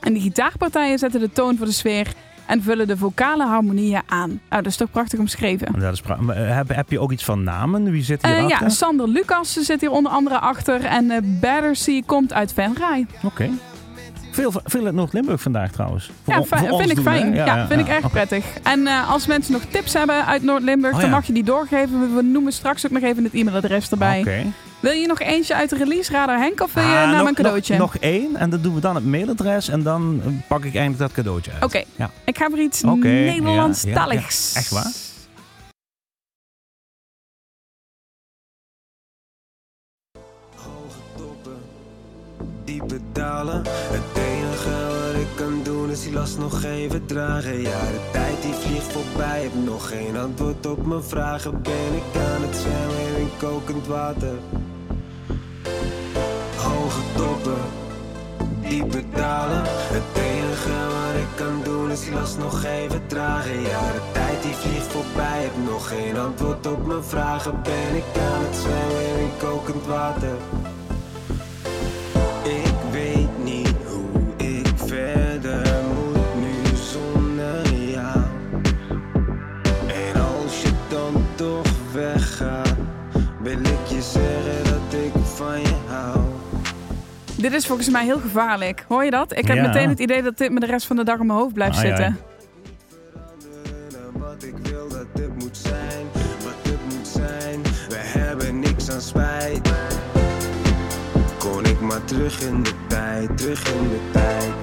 En 0.00 0.12
de 0.12 0.20
gitaarpartijen 0.20 0.98
zetten 0.98 1.20
de 1.20 1.32
toon 1.32 1.56
voor 1.56 1.66
de 1.66 1.72
sfeer 1.72 2.12
en 2.50 2.62
vullen 2.62 2.86
de 2.86 2.96
vocale 2.96 3.46
harmonieën 3.46 4.02
aan. 4.06 4.28
Nou, 4.28 4.62
dat 4.62 4.66
is 4.66 4.76
toch 4.76 4.90
prachtig 4.90 5.18
omschreven. 5.18 5.80
Dat 5.80 5.92
is 5.92 6.02
eh, 6.02 6.56
heb, 6.56 6.68
heb 6.68 6.90
je 6.90 6.98
ook 7.00 7.12
iets 7.12 7.24
van 7.24 7.42
namen? 7.42 7.90
Wie 7.90 8.02
zit 8.02 8.22
Eh, 8.22 8.30
hierachter? 8.30 8.62
ja, 8.62 8.68
Sander 8.68 9.08
Lucas 9.08 9.52
zit 9.52 9.80
hier 9.80 9.90
onder 9.90 10.12
andere 10.12 10.38
achter. 10.38 10.84
En 10.84 11.10
eh 11.10 11.18
Battersea 11.24 12.00
komt 12.06 12.32
uit 12.32 12.52
Venray. 12.52 13.06
Oké. 13.22 13.50
Veel, 14.32 14.52
veel 14.64 14.84
uit 14.86 14.94
Noord-Limburg 14.94 15.40
vandaag 15.42 15.70
trouwens. 15.70 16.10
Voor 16.24 16.34
Ja, 16.34 16.42
voor 16.42 16.58
vind 16.78 16.90
ik 16.90 16.94
doen, 16.96 17.04
fijn. 17.04 17.34
Ja, 17.34 17.66
vind 17.66 17.80
ik 17.80 17.88
echt 17.88 17.98
oké. 18.04 18.08
prettig. 18.12 18.44
En 18.62 18.86
eh, 18.86 19.10
als 19.10 19.26
mensen 19.26 19.52
nog 19.52 19.62
tips 19.70 19.92
hebben 19.92 20.26
uit 20.26 20.42
Noord-Limburg, 20.42 20.94
Oh, 20.94 21.00
dan 21.00 21.10
mag 21.10 21.26
je 21.26 21.32
die 21.32 21.44
doorgeven. 21.44 22.00
We- 22.00 22.14
We 22.14 22.22
noemen 22.22 22.52
straks 22.52 22.86
ook 22.86 22.92
nog 22.92 23.02
even 23.02 23.24
het 23.24 23.32
e-mailadres 23.34 23.90
erbij. 23.90 24.20
Oké. 24.20 24.42
Wil 24.80 24.92
je 24.92 25.06
nog 25.06 25.20
eentje 25.20 25.54
uit 25.54 25.70
de 25.70 25.76
release 25.76 26.12
radar 26.12 26.38
Henk 26.38 26.60
of 26.60 26.74
wil 26.74 26.82
je 26.82 26.88
Ah, 26.88 26.94
naar 26.94 27.12
nog, 27.14 27.22
mijn 27.22 27.34
cadeautje? 27.34 27.76
Nog, 27.76 27.92
nog 27.92 28.02
één 28.02 28.36
en 28.36 28.50
dan 28.50 28.60
doen 28.60 28.74
we 28.74 28.80
dan 28.80 28.94
het 28.94 29.04
mailadres 29.04 29.68
en 29.68 29.82
dan 29.82 30.20
eh, 30.24 30.32
pak 30.48 30.64
ik 30.64 30.74
eindelijk 30.74 30.98
dat 30.98 31.12
cadeautje 31.12 31.52
uit. 31.52 31.64
Oké, 31.64 31.82
Ja. 31.96 32.10
ik 32.24 32.38
ga 32.38 32.48
voor 32.50 32.58
iets 32.58 32.80
ja, 32.80 32.94
Nederlandstaligs. 32.94 34.52
ja, 34.54 34.60
ja. 34.60 34.60
Echt 34.60 34.70
waar? 34.70 34.92
Hoge 40.56 41.00
toppen, 41.16 41.58
diepe 42.64 42.98
dalen. 43.12 43.62
Het 43.66 44.18
enige 44.18 44.70
wat 44.88 45.20
ik 45.20 45.28
kan 45.36 45.62
doen 45.62 45.90
is 45.90 46.02
die 46.02 46.12
last 46.12 46.38
nog 46.38 46.62
even 46.64 47.06
dragen. 47.06 47.60
Ja, 47.60 47.80
de 47.80 48.08
tijd 48.12 48.42
die 48.42 48.52
vliegt 48.52 48.92
voorbij. 48.92 49.42
Heb 49.42 49.54
nog 49.64 49.88
geen 49.88 50.16
antwoord 50.16 50.66
op 50.66 50.86
mijn 50.86 51.02
vragen. 51.02 51.62
Ben 51.62 51.92
ik 51.94 52.20
aan 52.20 52.42
het 52.42 52.56
zwemmen 52.56 53.18
in 53.18 53.28
kokend 53.38 53.86
water? 53.86 54.34
Diepe 58.60 59.02
dalen. 59.14 59.62
Het 59.66 60.22
enige 60.22 60.76
wat 60.94 61.14
ik 61.22 61.36
kan 61.36 61.60
doen 61.64 61.90
is 61.90 62.08
last 62.08 62.38
nog 62.38 62.64
even 62.64 63.06
dragen. 63.06 63.60
Ja, 63.60 63.92
de 63.92 64.02
tijd 64.12 64.42
die 64.42 64.54
vliegt 64.54 64.86
voorbij. 64.86 65.42
Heb 65.42 65.52
nog 65.64 65.88
geen 65.88 66.18
antwoord 66.18 66.66
op 66.66 66.86
mijn 66.86 67.04
vragen. 67.04 67.62
Ben 67.62 67.94
ik 67.96 68.04
aan 68.30 68.44
het 68.44 68.56
zwemmen 68.56 69.20
in 69.20 69.30
kokend 69.38 69.86
water? 69.86 70.36
Dit 87.50 87.58
is 87.60 87.66
volgens 87.66 87.88
mij 87.88 88.04
heel 88.04 88.18
gevaarlijk. 88.20 88.84
Hoor 88.88 89.04
je 89.04 89.10
dat? 89.10 89.36
Ik 89.38 89.46
heb 89.46 89.56
Ja. 89.56 89.66
meteen 89.66 89.88
het 89.88 89.98
idee 89.98 90.22
dat 90.22 90.38
dit 90.38 90.50
me 90.52 90.60
de 90.60 90.66
rest 90.66 90.86
van 90.86 90.96
de 90.96 91.04
dag 91.04 91.18
in 91.18 91.26
mijn 91.26 91.38
hoofd 91.38 91.54
blijft 91.54 91.76
ai. 91.78 91.86
zitten. 91.86 92.04
En 92.04 92.18
wat 94.20 94.42
ik 94.42 94.54
wil 94.62 94.88
dat 94.88 95.06
dit 95.14 95.28
moet 95.38 95.56
zijn, 95.56 96.06
wat 96.44 96.54
dit 96.62 96.78
moet 96.96 97.08
zijn. 97.08 97.62
We 97.88 97.96
hebben 98.18 98.58
niks 98.58 98.90
aan 98.90 99.00
spijt. 99.00 99.72
Kon 101.38 101.64
ik 101.64 101.80
maar 101.80 102.04
terug 102.04 102.40
in 102.40 102.62
de 102.62 102.72
tijd, 102.88 103.36
terug 103.38 103.72
in 103.74 103.88
de 103.88 104.00
tijd. 104.12 104.59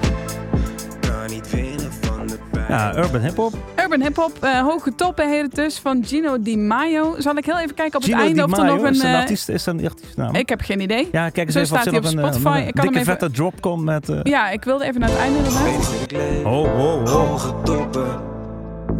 Ja, 2.68 2.96
Urban 2.96 3.20
Hip 3.20 3.36
Hop. 3.36 3.52
Urban 3.76 4.00
Hip 4.00 4.16
Hop, 4.16 4.32
eh, 4.40 4.60
Hoge 4.60 4.94
Toppen 4.94 5.28
heet 5.30 5.42
het 5.42 5.54
dus, 5.54 5.78
van 5.78 6.04
Gino 6.06 6.36
Di 6.42 6.56
Maio. 6.56 7.14
Zal 7.18 7.36
ik 7.36 7.44
heel 7.44 7.58
even 7.58 7.74
kijken 7.74 7.96
op 7.98 8.02
Gino 8.04 8.16
het 8.16 8.26
einde 8.26 8.44
Di 8.44 8.52
of 8.52 8.58
er 8.58 8.64
Maio, 8.64 8.74
nog 8.76 8.84
een... 8.84 8.90
Is 8.92 8.98
dat 8.98 9.06
een 9.06 9.14
eh, 9.14 9.20
artiest, 9.20 9.48
is 9.48 9.64
dat 9.64 9.74
een 9.74 9.84
artiestnaam? 9.84 10.34
ik 10.34 10.48
heb 10.48 10.60
geen 10.60 10.80
idee. 10.80 11.08
ja, 11.12 11.28
kijk 11.30 11.46
eens 11.46 11.52
Zo 11.54 11.60
even 11.62 11.76
staat 11.80 11.84
hij 11.84 11.98
op 11.98 12.04
eh, 12.04 12.10
Spotify. 12.10 12.46
een 12.60 12.66
Ik 12.66 12.74
kan 12.74 12.84
hem 12.84 12.92
dikke 12.92 12.98
even- 12.98 13.04
vette 13.18 13.30
drop 13.30 13.60
komt 13.60 13.84
met... 13.84 14.08
eh, 14.08 14.18
Ja, 14.22 14.50
ik 14.50 14.64
wilde 14.64 14.84
even 14.84 15.00
naar 15.00 15.08
het 15.08 15.18
einde 15.18 15.38
inderdaad. 15.38 16.44
Oh, 16.44 16.60
oh, 16.62 17.02
oh. 17.02 17.08
Hoge 17.08 17.54
toppen, 17.64 18.20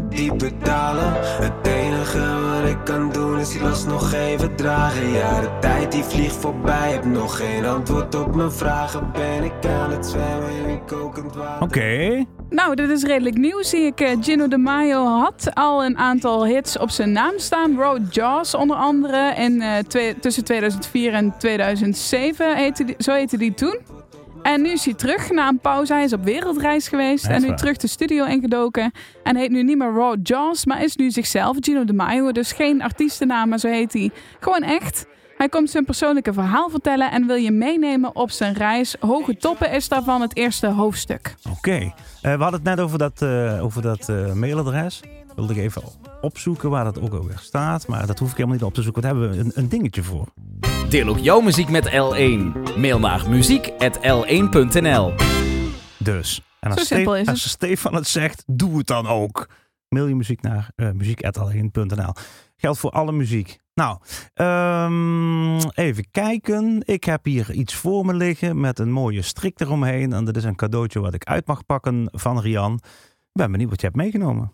diepe 0.09 0.51
dalen. 0.63 1.13
Het 1.17 1.67
enige 1.67 2.19
wat 2.61 2.69
ik 2.71 2.79
kan 2.85 3.13
doen 3.13 3.39
is 3.39 3.49
die 3.49 3.63
last 3.63 3.87
nog 3.87 4.13
even 4.13 4.55
dragen. 4.57 5.09
Ja, 5.09 5.41
de 5.41 5.49
tijd 5.61 5.93
die 5.93 6.03
vliegt 6.03 6.37
voorbij. 6.37 6.91
Heb 6.93 7.05
nog 7.05 7.37
geen 7.37 7.67
antwoord 7.67 8.15
op 8.15 8.35
mijn 8.35 8.53
vragen. 8.53 9.11
Ben 9.13 9.45
ik 9.45 9.53
aan 9.83 9.91
het 9.91 10.07
zwemmen 10.07 10.67
in 10.69 10.81
kokend 10.87 11.35
water? 11.35 11.63
Oké. 11.63 12.25
Nou, 12.51 12.75
dit 12.75 12.91
is 12.91 13.03
redelijk 13.03 13.37
nieuw, 13.37 13.63
zie 13.63 13.81
ik. 13.81 14.01
Eh, 14.01 14.17
Gino 14.21 14.49
Di 14.49 14.57
Maio 14.57 15.05
had 15.05 15.51
al 15.55 15.85
een 15.85 15.99
aantal 15.99 16.47
hits 16.47 16.79
op 16.79 16.91
zijn 16.91 17.13
naam 17.13 17.33
staan. 17.37 17.77
Road 17.77 18.15
Jaws 18.15 18.55
onder 18.55 18.77
andere. 18.77 19.17
En 19.17 19.61
eh, 19.61 19.79
twee- 19.79 20.19
tussen 20.19 20.45
2004 20.45 21.13
en 21.13 21.35
2007, 21.39 22.57
heette 22.57 22.85
die, 22.85 22.95
zo 22.99 23.13
heette 23.13 23.37
die 23.39 23.55
toen. 23.55 23.79
En 24.43 24.63
nu 24.63 24.69
is 24.71 24.85
hij 24.85 24.95
terug 24.95 25.31
na 25.31 25.49
een 25.49 25.59
pauze. 25.59 25.93
Hij 25.93 26.05
is 26.05 26.13
op 26.13 26.25
wereldreis 26.25 26.89
geweest. 26.89 27.27
En 27.27 27.41
nu 27.41 27.47
waar? 27.49 27.57
terug 27.57 27.77
de 27.77 27.87
studio 27.87 28.25
ingedoken. 28.25 28.93
En 29.23 29.37
heet 29.37 29.51
nu 29.51 29.63
niet 29.63 29.79
meer 29.79 29.93
Road 29.93 30.19
Jaws, 30.23 30.67
maar 30.67 30.83
is 30.83 30.97
nu 30.97 31.11
zichzelf. 31.11 31.57
Gino 31.61 31.85
Di 31.85 31.93
Maio. 31.93 32.33
Dus 32.33 32.53
geen 32.53 32.83
artiestennaam, 32.83 33.49
maar 33.49 33.59
zo 33.59 33.69
heet 33.69 33.93
hij. 33.93 34.11
Gewoon 34.41 34.63
echt. 34.63 35.07
Hij 35.39 35.49
komt 35.49 35.71
zijn 35.71 35.85
persoonlijke 35.85 36.33
verhaal 36.33 36.69
vertellen 36.71 37.11
en 37.11 37.27
wil 37.27 37.37
je 37.37 37.51
meenemen 37.51 38.17
op 38.17 38.31
zijn 38.31 38.55
reis. 38.55 38.97
Hoge 39.01 39.37
toppen 39.37 39.71
is 39.73 39.89
daarvan 39.89 40.21
het 40.21 40.37
eerste 40.37 40.67
hoofdstuk. 40.73 41.35
Oké. 41.51 41.71
Eh, 41.77 41.93
we 42.21 42.29
hadden 42.29 42.53
het 42.53 42.63
net 42.63 42.81
over 42.81 42.99
dat, 42.99 43.23
eh, 43.23 43.65
over 43.65 43.83
dat 43.83 44.09
eh, 44.09 44.33
mailadres. 44.33 45.01
Wilde 45.37 45.53
ik 45.53 45.59
even 45.59 45.83
opzoeken 46.21 46.71
waar 46.71 46.85
dat 46.85 47.01
ook 47.01 47.13
alweer 47.15 47.39
staat. 47.41 47.87
Maar 47.87 48.07
dat 48.07 48.19
hoef 48.19 48.31
ik 48.31 48.37
helemaal 48.37 48.57
niet 48.57 48.65
op 48.67 48.75
te 48.75 48.83
zoeken. 48.83 49.03
Daar 49.03 49.11
hebben 49.11 49.31
we 49.31 49.39
een, 49.39 49.51
een 49.55 49.69
dingetje 49.69 50.03
voor. 50.03 50.27
Deel 50.89 51.09
ook 51.09 51.19
jouw 51.19 51.41
muziek 51.41 51.69
met 51.69 51.89
L1. 51.91 52.53
Mail 52.79 52.99
naar 52.99 53.25
muziek.l1.nl 53.31 55.13
Dus. 55.99 56.43
En 56.61 56.71
Zo 56.73 56.79
als, 56.79 56.87
simpel 56.87 57.13
Ste- 57.13 57.21
is 57.21 57.27
het. 57.27 57.35
als 57.35 57.49
Stefan 57.49 57.95
het 57.95 58.07
zegt, 58.07 58.43
doe 58.47 58.79
het 58.79 58.87
dan 58.87 59.07
ook. 59.07 59.49
Mail 59.89 60.07
je 60.07 60.15
muziek 60.15 60.43
naar 60.43 60.71
uh, 60.77 60.91
muziek.l1.nl. 60.91 62.13
Geldt 62.57 62.79
voor 62.79 62.91
alle 62.91 63.13
muziek. 63.13 63.59
Nou, 63.79 63.99
ehm, 64.35 65.69
even 65.75 66.11
kijken. 66.11 66.83
Ik 66.85 67.05
heb 67.05 67.25
hier 67.25 67.53
iets 67.53 67.75
voor 67.75 68.07
me 68.07 68.15
liggen 68.15 68.61
met 68.61 68.79
een 68.79 68.91
mooie 68.91 69.23
strik 69.23 69.61
eromheen. 69.61 70.13
En 70.13 70.25
dat 70.25 70.37
is 70.37 70.45
een 70.45 70.57
cadeautje 70.57 71.01
wat 71.01 71.15
ik 71.15 71.25
uit 71.25 71.47
mag 71.47 71.67
pakken 71.67 72.09
van 72.13 72.41
Rian. 72.41 72.75
Ik 72.75 72.81
ben 73.33 73.51
benieuwd 73.51 73.71
wat 73.71 73.81
je 73.81 73.87
hebt 73.87 73.99
meegenomen. 73.99 74.53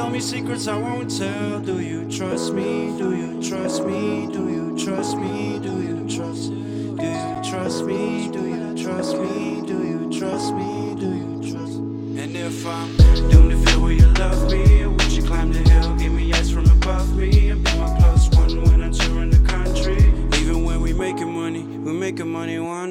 Tell 0.00 0.08
me 0.08 0.20
secrets 0.20 0.66
I 0.66 0.78
won't 0.78 1.14
tell. 1.14 1.60
Do 1.60 1.78
you 1.78 2.10
trust 2.10 2.54
me? 2.54 2.96
Do 2.96 3.14
you 3.14 3.38
trust 3.42 3.84
me? 3.84 4.26
Do 4.32 4.48
you 4.48 4.74
trust 4.82 5.18
me? 5.18 5.58
Do 5.58 5.82
you 5.82 6.08
trust? 6.08 6.48
Do 6.48 7.04
you 7.04 7.50
trust 7.50 7.84
me? 7.84 8.30
Do 8.32 8.48
you 8.48 8.82
trust 8.82 9.18
me? 9.18 9.60
Do 9.60 9.76
you 9.86 10.18
trust 10.18 10.54
me? 10.54 10.96
Do 10.98 11.08
you 11.20 11.52
trust? 11.52 11.76
And 12.16 12.34
if 12.34 12.66
I'm 12.66 12.96
doomed 13.28 13.50
to 13.50 13.70
feel 13.70 13.82
where 13.82 13.92
you 13.92 14.06
love 14.14 14.50
me, 14.50 14.86
would 14.86 15.12
you 15.12 15.22
climb 15.22 15.52
the 15.52 15.68
hill, 15.68 15.94
give 15.96 16.12
me 16.14 16.32
ice 16.32 16.50
from 16.50 16.64
above 16.70 17.14
me, 17.14 17.50
and 17.50 17.62
be 17.62 17.76
my 17.76 17.94
plus 17.98 18.30
one 18.30 18.64
when 18.64 18.82
I'm 18.82 18.94
touring 18.94 19.28
the 19.28 19.46
country? 19.46 19.98
Even 20.40 20.64
when 20.64 20.80
we 20.80 20.94
making 20.94 21.30
money, 21.30 21.62
we 21.62 21.92
making 21.92 22.32
money 22.32 22.58
one 22.58 22.89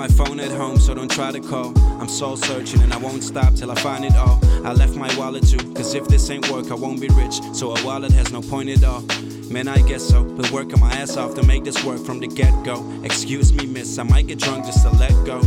my 0.00 0.08
phone 0.08 0.40
at 0.40 0.50
home, 0.50 0.78
so 0.78 0.94
don't 0.94 1.10
try 1.10 1.30
to 1.30 1.40
call. 1.40 1.78
I'm 2.00 2.08
soul 2.08 2.34
searching 2.34 2.80
and 2.80 2.90
I 2.90 2.96
won't 2.96 3.22
stop 3.22 3.54
till 3.54 3.70
I 3.70 3.74
find 3.74 4.02
it 4.02 4.16
all. 4.16 4.40
I 4.64 4.72
left 4.72 4.96
my 4.96 5.14
wallet 5.18 5.46
too, 5.46 5.58
cause 5.74 5.94
if 5.94 6.08
this 6.08 6.30
ain't 6.30 6.50
work, 6.50 6.70
I 6.70 6.74
won't 6.74 7.02
be 7.02 7.08
rich. 7.08 7.34
So 7.52 7.76
a 7.76 7.84
wallet 7.84 8.10
has 8.12 8.32
no 8.32 8.40
point 8.40 8.70
at 8.70 8.82
all. 8.82 9.02
Man, 9.50 9.68
I 9.68 9.82
guess 9.82 10.02
so. 10.02 10.24
Been 10.24 10.50
working 10.54 10.80
my 10.80 10.90
ass 10.94 11.18
off 11.18 11.34
to 11.34 11.42
make 11.42 11.64
this 11.64 11.84
work 11.84 12.00
from 12.02 12.18
the 12.18 12.28
get 12.28 12.54
go. 12.64 12.82
Excuse 13.04 13.52
me, 13.52 13.66
miss, 13.66 13.98
I 13.98 14.04
might 14.04 14.26
get 14.26 14.38
drunk 14.38 14.64
just 14.64 14.82
to 14.84 14.90
let 14.96 15.12
go. 15.26 15.40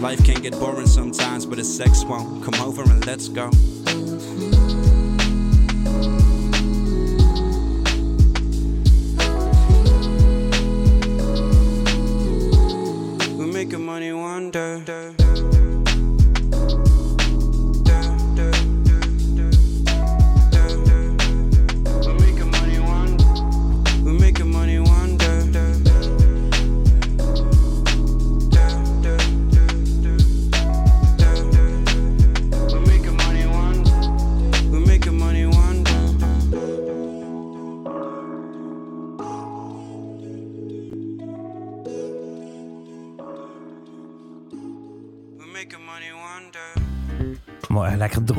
Life 0.00 0.24
can 0.24 0.42
get 0.42 0.54
boring 0.54 0.88
sometimes, 0.88 1.46
but 1.46 1.58
the 1.58 1.64
sex 1.64 2.02
won't. 2.02 2.42
Come 2.42 2.60
over 2.66 2.82
and 2.82 3.06
let's 3.06 3.28
go. 3.28 3.48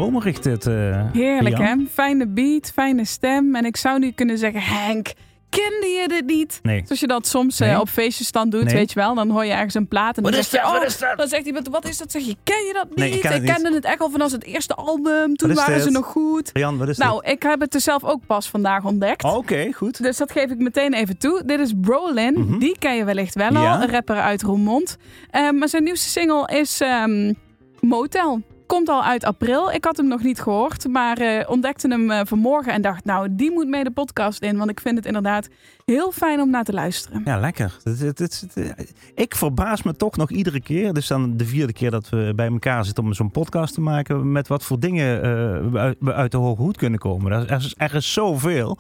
Dromerig 0.02 0.40
dit. 0.40 0.66
eh, 0.68 1.02
Heerlijk 1.14 1.58
hè? 1.58 1.74
Fijne 1.94 2.28
beat, 2.28 2.72
fijne 2.74 3.06
stem. 3.06 3.56
En 3.56 3.66
ik 3.66 3.78
zou 3.78 4.00
nu 4.00 4.12
kunnen 4.12 4.38
zeggen, 4.38 4.62
Henk, 4.62 5.12
kende 5.50 5.88
je 5.88 6.08
dit 6.08 6.26
niet? 6.26 6.60
Nee. 6.64 6.82
Zoals 6.86 7.00
je 7.00 7.08
dat 7.08 7.28
soms 7.28 7.60
eh, 7.60 7.80
op 7.80 7.90
feestjes 7.90 8.32
dan 8.32 8.50
doet, 8.50 8.64
Nee. 8.64 8.74
weet 8.74 8.92
je 8.92 9.00
wel. 9.00 9.16
Dan 9.16 9.30
hoor 9.30 9.46
je 9.46 9.52
ergens 9.52 9.74
een 9.74 9.88
plaat 9.88 10.18
en 10.18 10.24
dan 10.24 10.32
Wat 10.32 10.46
zeg 10.46 10.62
je, 10.62 10.68
oh, 10.78 10.84
is 10.84 10.98
dat? 10.98 11.18
dan 11.18 11.28
zegt 11.28 11.46
iemand, 11.46 11.68
wat 11.68 11.88
is 11.88 11.98
dat? 11.98 12.12
Zeg 12.12 12.22
je, 12.26 12.36
ken 12.44 12.66
je 12.66 12.74
dat 12.74 12.88
niet? 12.90 12.98
Nee, 12.98 13.12
ik 13.12 13.22
ken 13.22 13.42
niet. 13.42 13.52
kende 13.54 13.74
het 13.74 13.86
echt 13.86 14.00
al 14.00 14.10
vanaf 14.10 14.32
het 14.32 14.44
eerste 14.44 14.74
album. 14.76 15.36
Toen 15.36 15.54
waren 15.54 15.74
dit? 15.74 15.84
ze 15.84 15.90
nog 15.92 16.06
goed. 16.06 16.50
Rian, 16.54 16.78
wat 16.78 16.88
is 16.90 16.98
Nou, 16.98 17.26
ik 17.30 17.44
heb 17.44 17.60
het 17.60 17.74
er 17.74 17.82
zelf 17.82 18.04
ook 18.04 18.26
pas 18.26 18.50
vandaag 18.50 18.84
ontdekt. 18.86 19.24
Oh, 19.24 19.36
Oké, 19.36 19.72
goed. 19.74 20.04
Dus 20.04 20.18
dat 20.18 20.32
geef 20.32 20.50
ik 20.52 20.58
meteen 20.58 20.94
even 20.94 21.18
toe. 21.18 21.44
Dit 21.46 21.60
is 21.60 21.72
Brolin. 21.82 22.34
Mhm. 22.34 22.58
Die 22.60 22.76
ken 22.80 22.96
je 22.96 23.04
wellicht 23.04 23.36
wel 23.36 23.50
al. 23.56 23.82
Een 23.82 23.90
rapper 23.92 24.16
uit 24.22 24.42
Roermond. 24.42 24.98
Eh, 25.30 25.50
maar 25.50 25.70
zijn 25.70 25.84
nieuwste 25.84 26.10
single 26.10 26.48
is 26.60 26.82
ehm, 26.82 27.34
Motel. 27.80 28.42
Komt 28.72 28.90
al 28.90 29.04
uit 29.04 29.24
april. 29.24 29.72
Ik 29.72 29.86
had 29.86 29.98
hem 29.98 30.08
nog 30.08 30.24
niet 30.24 30.42
gehoord. 30.42 30.88
Maar 30.88 31.18
eh, 31.18 31.50
ontdekte 31.50 31.88
hem 31.88 32.12
eh, 32.12 32.22
vanmorgen 32.24 32.74
en 32.74 32.82
dacht... 32.82 33.06
nou, 33.06 33.28
die 33.32 33.52
moet 33.52 33.68
mee 33.68 33.84
de 33.84 33.92
podcast 33.92 34.42
in. 34.42 34.58
Want 34.58 34.70
ik 34.70 34.80
vind 34.80 34.98
het 34.98 35.06
inderdaad 35.06 35.48
heel 35.86 36.12
fijn 36.12 36.40
om 36.42 36.50
naar 36.50 36.64
te 36.64 36.74
luisteren. 36.74 37.22
Ja, 37.26 37.40
lekker. 37.40 37.78
Het- 37.84 38.94
ik 39.16 39.36
verbaas 39.36 39.84
me 39.84 39.96
toch 39.96 40.18
nog 40.18 40.32
iedere 40.32 40.62
keer. 40.62 40.94
Dus 40.94 41.08
dan 41.08 41.38
de 41.38 41.46
vierde 41.46 41.74
keer 41.74 41.92
dat 41.92 42.10
we 42.10 42.34
bij 42.36 42.48
elkaar 42.48 42.86
zitten 42.86 43.04
om 43.04 43.14
zo'n 43.14 43.32
podcast 43.32 43.74
te 43.74 43.82
maken. 43.82 44.32
Met 44.32 44.48
wat 44.48 44.64
voor 44.64 44.80
dingen 44.80 45.16
eh, 45.16 45.72
we 45.72 45.78
uit, 45.78 45.98
we 46.00 46.14
uit 46.14 46.32
de 46.32 46.38
hoge 46.38 46.62
hoed 46.62 46.78
kunnen 46.78 47.00
komen. 47.00 47.32
Er 47.32 47.52
is, 47.52 47.74
er 47.78 47.96
is 47.96 48.14
zoveel. 48.14 48.78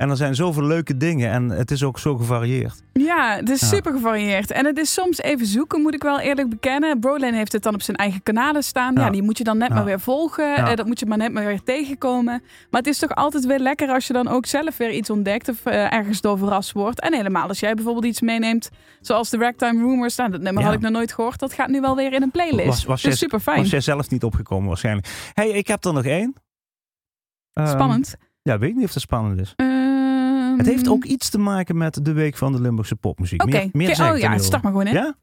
En 0.00 0.10
er 0.10 0.16
zijn 0.16 0.34
zoveel 0.34 0.62
leuke 0.64 0.96
dingen. 0.96 1.30
En 1.30 1.48
het 1.50 1.70
is 1.70 1.82
ook 1.82 1.98
zo 1.98 2.16
gevarieerd. 2.16 2.82
Ja, 2.92 3.36
het 3.36 3.48
is 3.48 3.60
Ja. 3.60 3.66
super 3.66 3.92
gevarieerd. 3.92 4.50
En 4.50 4.64
het 4.66 4.78
is 4.78 4.92
soms 4.92 5.18
even 5.18 5.46
zoeken, 5.46 5.80
moet 5.82 5.94
ik 5.94 6.02
wel 6.02 6.20
eerlijk 6.20 6.48
bekennen. 6.48 7.00
Brolin 7.00 7.34
heeft 7.34 7.52
het 7.52 7.62
dan 7.62 7.74
op 7.74 7.82
zijn 7.82 7.96
eigen 7.96 8.22
kanalen 8.22 8.62
staan. 8.62 8.94
Ja, 8.94 9.00
Ja. 9.04 9.10
die 9.10 9.22
moet 9.22 9.38
je 9.38 9.44
dan 9.44 9.58
net 9.58 9.68
Ja. 9.68 9.74
maar 9.74 9.84
weer 9.84 10.00
volgen. 10.00 10.56
Eh, 10.56 10.74
dat 10.76 10.86
moet 10.86 10.98
je 11.00 11.06
maar 11.06 11.18
net 11.18 11.32
maar 11.32 11.44
weer 11.46 11.62
tegenkomen. 11.62 12.42
Maar 12.70 12.80
het 12.80 12.86
is 12.86 12.98
toch 12.98 13.14
altijd 13.14 13.46
weer 13.46 13.58
lekker 13.58 13.88
als 13.88 14.06
je 14.06 14.12
dan 14.12 14.28
ook 14.28 14.46
zelf 14.46 14.76
weer 14.76 14.90
iets 14.92 15.10
ontdekt. 15.10 15.48
Of 15.48 15.66
eh, 15.66 15.92
ergens 15.92 16.20
door 16.20 16.38
verrast 16.38 16.72
wordt. 16.72 17.00
En 17.00 17.14
helemaal 17.14 17.48
als 17.48 17.60
jij 17.60 17.74
bijvoorbeeld 17.74 18.04
iets 18.04 18.20
meeneemt. 18.20 18.70
Zoals 19.00 19.30
de 19.30 19.36
Ragtime 19.38 19.80
Rumors. 19.82 20.16
Nou, 20.16 20.30
dat 20.30 20.40
nummer 20.40 20.62
had 20.64 20.72
ik 20.74 20.80
nog 20.80 20.92
nooit 20.92 21.12
gehoord. 21.12 21.38
Dat 21.38 21.52
gaat 21.52 21.68
nu 21.68 21.80
wel 21.80 21.96
weer 21.96 22.12
in 22.12 22.22
een 22.22 22.30
playlist. 22.30 22.66
Was, 22.66 22.84
was, 22.84 22.94
dus 23.02 23.02
jij, 23.02 23.12
super 23.16 23.40
fijn. 23.40 23.58
was 23.58 23.70
jij 23.70 23.80
zelf 23.80 24.10
niet 24.10 24.24
opgekomen 24.24 24.68
waarschijnlijk. 24.68 25.30
hey, 25.34 25.48
ik 25.48 25.66
heb 25.66 25.84
er 25.84 25.92
nog 25.92 26.04
één. 26.04 26.34
Ehm, 27.52 27.68
Spannend. 27.68 28.14
ja, 28.42 28.58
weet 28.58 28.74
niet 28.74 28.84
of 28.84 28.92
het 28.94 29.02
spannend 29.02 29.40
is. 29.40 29.52
Ehm, 29.56 29.68
Het 30.60 30.74
heeft 30.74 30.88
ook 30.88 31.04
iets 31.04 31.30
te 31.30 31.38
maken 31.38 31.76
met 31.76 32.04
de 32.04 32.12
week 32.12 32.36
van 32.36 32.52
de 32.52 32.60
Limburgse 32.60 32.96
popmuziek. 32.96 33.42
Oké, 33.42 33.50
Meer, 33.50 33.70
meer 33.72 34.12
oh 34.12 34.18
ja, 34.18 34.38
start 34.38 34.62
maar 34.62 34.72
gewoon 34.72 34.86
in. 34.86 34.92
Ja? 34.92 35.14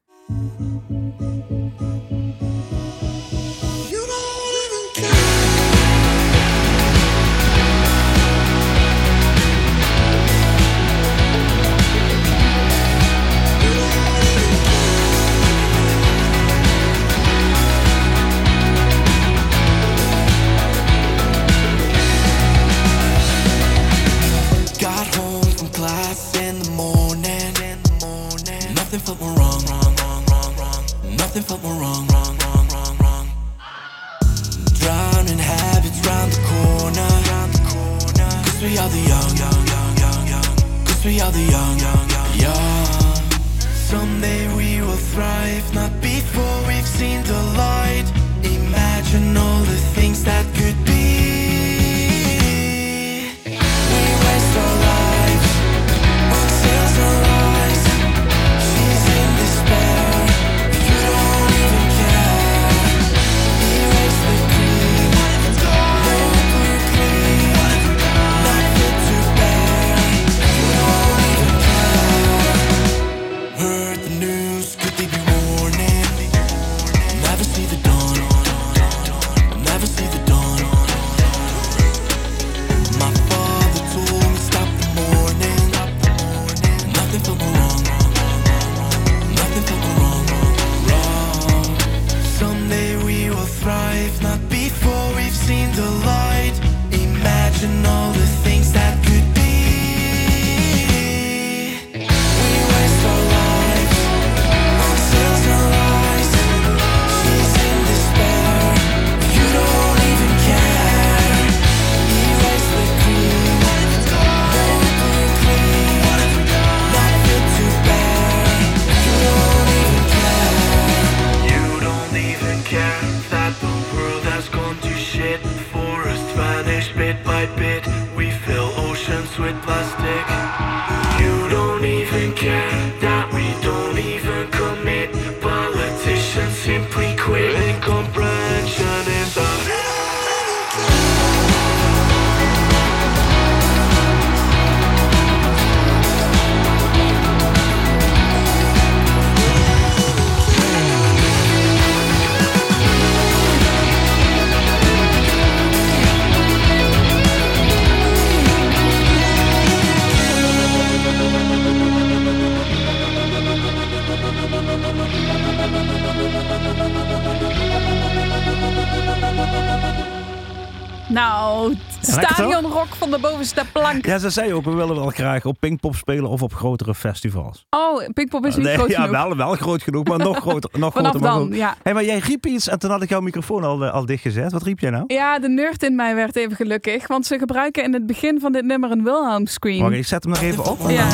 Nou, 171.09 171.75
stadionrock 172.01 172.87
van 172.95 173.11
de 173.11 173.19
bovenste 173.19 173.63
plank. 173.71 174.05
Ja, 174.05 174.17
ze 174.17 174.29
zei 174.29 174.53
ook, 174.53 174.63
we 174.63 174.71
willen 174.71 174.95
wel 174.95 175.09
graag 175.09 175.45
op 175.45 175.55
Pinkpop 175.59 175.95
spelen 175.95 176.29
of 176.29 176.41
op 176.41 176.53
grotere 176.53 176.95
festivals. 176.95 177.65
Oh, 177.69 178.03
Pinkpop 178.13 178.45
is 178.45 178.55
niet 178.55 178.65
Nee, 178.65 178.75
groot 178.75 178.89
ja, 178.89 178.95
genoeg. 179.05 179.11
wel, 179.21 179.35
wel 179.35 179.53
groot 179.55 179.83
genoeg, 179.83 180.03
maar 180.07 180.17
nog 180.17 180.37
groter. 180.37 180.69
Nog 180.79 180.93
Vanaf 180.93 181.09
groter 181.11 181.29
dan, 181.29 181.49
ja. 181.51 181.75
Hey, 181.83 181.93
maar 181.93 182.03
jij 182.05 182.17
riep 182.17 182.45
iets 182.45 182.67
en 182.67 182.79
toen 182.79 182.89
had 182.91 183.01
ik 183.01 183.09
jouw 183.09 183.19
microfoon 183.21 183.63
al, 183.63 183.83
eh, 183.85 183.93
al 183.93 184.05
dichtgezet. 184.05 184.51
Wat 184.51 184.63
riep 184.63 184.79
jij 184.79 184.89
nou? 184.89 185.03
Ja, 185.07 185.39
de 185.39 185.49
nerd 185.49 185.83
in 185.83 185.95
mij 185.95 186.15
werd 186.15 186.35
even 186.35 186.55
gelukkig. 186.55 187.07
Want 187.07 187.25
ze 187.25 187.37
gebruiken 187.39 187.83
in 187.83 187.93
het 187.93 188.05
begin 188.05 188.39
van 188.39 188.51
dit 188.51 188.65
nummer 188.65 188.91
een 188.91 189.03
Wilhelm 189.03 189.45
scream. 189.45 189.81
Wacht, 189.81 189.93
ik 189.93 190.05
zet 190.05 190.23
hem 190.23 190.31
nog 190.33 190.41
even 190.41 190.65
op. 190.65 190.79
Ja. 190.89 191.07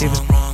Even- 0.00 0.49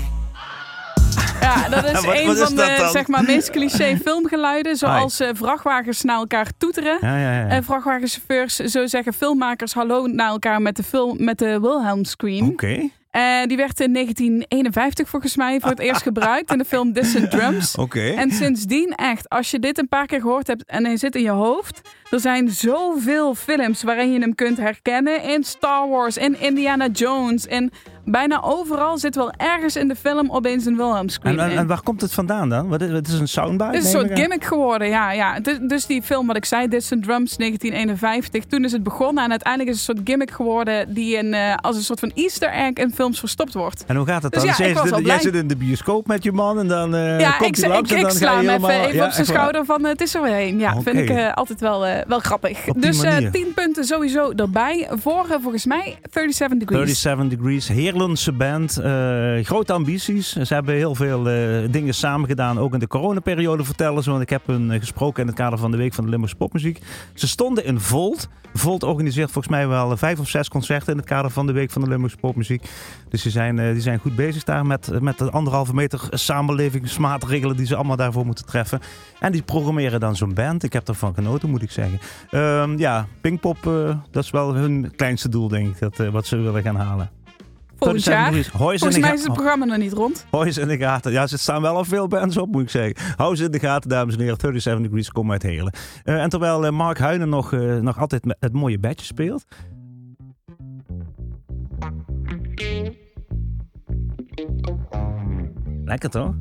Ja, 1.47 1.69
dat 1.81 1.85
is 1.85 1.93
Wat- 2.05 2.17
een 2.17 2.27
wat 2.27 2.39
van 2.39 2.57
de 2.57 2.75
dan? 2.79 2.91
zeg 2.91 3.07
maar, 3.07 3.23
meest 3.25 3.51
cliché 3.51 3.97
filmgeluiden. 4.05 4.77
Zoals 4.77 5.21
eh, 5.21 5.29
vrachtwagens 5.33 6.03
naar 6.03 6.17
elkaar 6.17 6.47
toeteren. 6.59 6.99
Ja, 7.01 7.17
ja, 7.19 7.33
ja. 7.33 7.49
En 7.49 7.65
vrachtwagenchauffeurs, 7.65 8.57
zo 8.57 8.87
zeggen 8.87 9.13
filmmakers 9.13 9.73
hallo 9.75 10.07
naar 10.07 10.29
elkaar 10.29 10.63
met 10.63 10.77
de, 10.77 10.83
film, 10.83 11.25
met 11.25 11.39
de 11.39 11.61
Wilhelm 11.61 12.05
scream. 12.05 12.49
Oké. 12.49 12.89
Eh, 13.11 13.23
die 13.47 13.57
werd 13.57 13.81
in 13.81 13.93
1951 13.93 15.09
volgens 15.09 15.37
mij 15.37 15.61
voor 15.61 15.71
het 15.71 15.79
eerst 15.79 16.03
gebruikt 16.11 16.53
in 16.53 16.59
de 16.59 16.65
film 16.65 16.93
Distant 16.93 17.31
Drums. 17.31 17.75
Oké. 17.77 18.01
En 18.11 18.31
sindsdien 18.31 18.93
echt, 18.95 19.29
als 19.29 19.51
je 19.51 19.59
dit 19.59 19.79
een 19.79 19.89
paar 19.89 20.07
keer 20.07 20.21
gehoord 20.21 20.47
hebt 20.47 20.65
en 20.67 20.85
hij 20.85 20.97
zit 20.97 21.15
in 21.17 21.23
je 21.23 21.31
hoofd. 21.31 21.81
Er 22.11 22.21
zijn 22.21 22.49
zoveel 22.51 23.35
films 23.35 23.83
waarin 23.83 24.13
je 24.13 24.19
hem 24.21 24.35
kunt 24.35 24.57
herkennen. 24.57 25.23
In 25.23 25.45
Star 25.45 25.89
Wars, 25.89 26.17
in 26.17 26.41
Indiana 26.41 26.87
Jones. 26.93 27.47
En 27.47 27.71
bijna 28.07 28.43
overal 28.43 28.99
zit 28.99 29.15
wel 29.15 29.33
ergens 29.37 29.77
in 29.77 29.89
de 29.89 29.97
film 29.97 30.31
opeens 30.31 30.65
een 30.65 30.77
Wilhelm 30.77 31.09
scream 31.09 31.39
En, 31.39 31.51
en, 31.51 31.67
waar 31.67 31.83
komt 31.83 32.01
het 32.01 32.13
vandaan 32.13 32.49
dan? 32.49 32.69
Wat 32.69 32.83
is, 32.83 32.91
het 32.91 33.09
is 33.09 33.19
een 33.19 33.29
soundbite? 33.29 33.65
Het 33.65 33.75
is 33.75 33.93
een 33.93 34.01
soort 34.01 34.19
gimmick 34.19 34.45
geworden, 34.45 34.89
ja. 34.89 35.13
ja. 35.13 35.41
Dus, 35.41 35.59
dus 35.61 35.87
die 35.87 36.03
film 36.03 36.27
wat 36.27 36.37
ik 36.37 36.45
zei, 36.45 36.69
Distant 36.69 37.03
Drums 37.03 37.37
1951. 37.37 38.45
Toen 38.45 38.65
is 38.65 38.73
het 38.73 38.83
begonnen 38.83 39.25
en 39.25 39.31
uiteindelijk 39.31 39.71
is 39.75 39.81
het 39.81 39.89
een 39.89 39.95
soort 39.95 40.09
gimmick 40.09 40.31
geworden... 40.31 40.95
die 40.95 41.17
in, 41.17 41.35
eh, 41.35 41.55
als 41.55 41.77
een 41.77 41.83
soort 41.83 42.01
van 42.01 42.13
easter 42.15 42.49
egg 42.49 42.73
in 42.73 42.93
films 42.95 43.19
verstopt 43.19 43.55
wordt. 43.55 43.85
En 43.87 43.97
hoe 43.97 44.07
gaat 44.07 44.23
het 44.23 44.33
Dus 44.33 44.43
dan? 44.43 44.51
ja, 44.51 44.75
jij, 44.75 44.87
zit, 44.87 45.07
jij 45.07 45.21
zit 45.21 45.35
in 45.35 45.47
de 45.47 45.57
bioscoop 45.57 46.07
met 46.07 46.23
je 46.23 46.33
man 46.33 46.59
en 46.59 46.69
dan 46.69 46.95
eh 46.95 47.21
ja, 47.21 47.31
komt 47.31 47.59
ik, 47.59 47.65
hij 47.65 47.73
langs 47.73 47.91
ik, 47.91 47.97
en 47.97 48.03
ik 48.03 48.09
dan 48.09 48.17
sla 48.17 48.37
hem 48.37 48.39
even, 48.41 48.53
helemaal... 48.53 48.71
even 48.71 48.97
Ja, 48.97 49.07
op 49.07 49.13
zijn 49.13 49.27
schouder 49.27 49.65
van 49.65 49.85
eh, 49.85 49.91
het 49.91 50.01
is 50.01 50.15
er 50.15 50.23
weer 50.23 50.33
heen. 50.33 50.59
Ja, 50.59 50.81
vind 50.81 50.97
ik 50.97 51.35
altijd 51.35 51.61
wel, 51.61 51.87
wel 52.07 52.19
grappig. 52.19 52.69
Op 52.69 52.75
die 52.75 52.83
Dus 52.83 53.03
eh, 53.03 53.13
manier. 53.13 53.31
10 53.31 53.55
punten 53.55 53.85
sowieso 53.85 54.31
erbij. 54.31 54.89
Voor 54.91 55.27
volgens 55.43 55.67
mij 55.67 55.99
37 56.11 56.69
Degrees. 56.69 57.01
37 57.01 57.39
Degrees, 57.39 57.69
Heerlense 57.97 58.33
band, 58.33 58.77
eh, 58.77 59.45
grote 59.45 59.73
ambities. 59.73 60.33
Ze 60.33 60.55
hebben 60.55 60.75
heel 60.75 60.95
veel 60.95 61.29
eh, 61.29 61.71
dingen 61.71 61.95
samen 61.95 62.29
gedaan, 62.29 62.59
ook 62.59 62.73
in 62.73 62.79
de 62.79 62.87
coronaperiode 62.87 63.65
vertellen 63.65 64.03
ze. 64.03 64.11
Want 64.11 64.23
ik 64.23 64.31
heb 64.31 64.47
hun 64.47 64.71
eh, 64.71 64.79
gesproken 64.79 65.21
in 65.21 65.27
het 65.27 65.37
kader 65.37 65.59
van 65.59 65.71
de 65.71 65.77
Week 65.77 65.95
van 65.95 66.05
de 66.05 66.11
Limburgse 66.11 66.37
Popmuziek. 66.37 66.79
Ze 67.15 67.29
stonden 67.29 67.65
in 67.65 67.81
Volt. 67.81 68.29
Volt 68.55 68.83
organiseert 68.83 69.31
volgens 69.31 69.55
mij 69.55 69.69
wel 69.69 69.97
vijf 69.97 70.19
of 70.19 70.29
zes 70.29 70.49
concerten 70.49 70.93
in 70.93 70.99
het 70.99 71.07
kader 71.07 71.31
van 71.31 71.47
de 71.47 71.53
Week 71.53 71.71
van 71.71 71.83
de 71.83 71.89
Limburgse 71.89 72.17
Popmuziek. 72.17 72.69
Dus 73.09 73.23
die 73.23 73.33
zijn, 73.33 73.57
die 73.57 73.81
zijn 73.83 73.99
goed 73.99 74.17
bezig 74.17 74.45
daar 74.45 74.67
met, 74.67 75.01
met 75.01 75.19
de 75.19 75.31
anderhalve 75.31 75.75
meter 75.75 76.01
samenlevingsmaatregelen 76.11 77.57
die 77.57 77.67
ze 77.67 77.77
allemaal 77.77 77.97
daarvoor 77.97 78.27
moeten 78.27 78.47
treffen. 78.47 78.81
En 79.21 79.33
die 79.33 79.43
programmeren 79.43 80.01
dan 80.01 80.17
zo'n 80.17 80.35
band. 80.35 80.63
Ik 80.63 80.73
heb 80.73 80.89
ervan 80.89 81.15
genoten, 81.15 81.51
moet 81.51 81.63
ik 81.63 81.71
zeggen. 81.71 81.99
Ehm, 82.31 82.79
ja, 82.79 83.07
Pinkpop, 83.21 83.63
dat 84.11 84.25
is 84.25 84.31
wel 84.31 84.55
hun 84.55 84.93
kleinste 84.97 85.29
doel, 85.29 85.49
denk 85.49 85.69
ik, 85.69 85.79
dat, 85.79 86.11
wat 86.11 86.27
ze 86.27 86.37
willen 86.37 86.63
gaan 86.63 86.77
halen. 86.77 87.11
Volgend 87.79 88.03
37 88.03 88.53
jaar. 88.53 88.63
Hoi 88.63 88.79
Volgens 88.79 89.01
de 89.01 89.07
mij 89.07 89.15
is 89.15 89.23
het 89.23 89.33
programma 89.33 89.65
nog 89.65 89.77
niet 89.77 89.93
rond. 89.93 90.27
Ze 90.51 90.61
in 90.61 90.69
de 90.69 90.77
gaten. 90.77 91.13
Ja, 91.13 91.27
ze 91.27 91.39
staan 91.39 91.63
wel 91.63 91.77
al 91.77 91.85
veel 91.85 92.09
bands 92.09 92.37
op, 92.37 92.53
moet 92.53 92.63
ik 92.63 92.71
zeggen. 92.71 92.95
Hou 93.17 93.37
ze 93.37 93.45
in 93.45 93.51
de 93.51 93.59
gaten, 93.59 93.91
dames 93.91 94.15
en 94.15 94.21
heren. 94.21 94.37
37 94.41 94.83
Degrees, 94.83 95.11
kom 95.11 95.33
uit 95.33 95.43
Helen. 95.43 95.73
Eh, 96.05 96.23
en 96.23 96.29
terwijl 96.29 96.67
eh, 96.67 96.73
Mark 96.73 96.99
Huinen 96.99 97.29
nog, 97.29 97.53
eh, 97.53 97.77
nog 97.77 97.99
altijd 97.99 98.37
het 98.41 98.53
mooie 98.53 98.79
bedje 98.79 99.07
speelt. 99.07 99.45
Lekker 105.85 106.11
toch? 106.11 106.35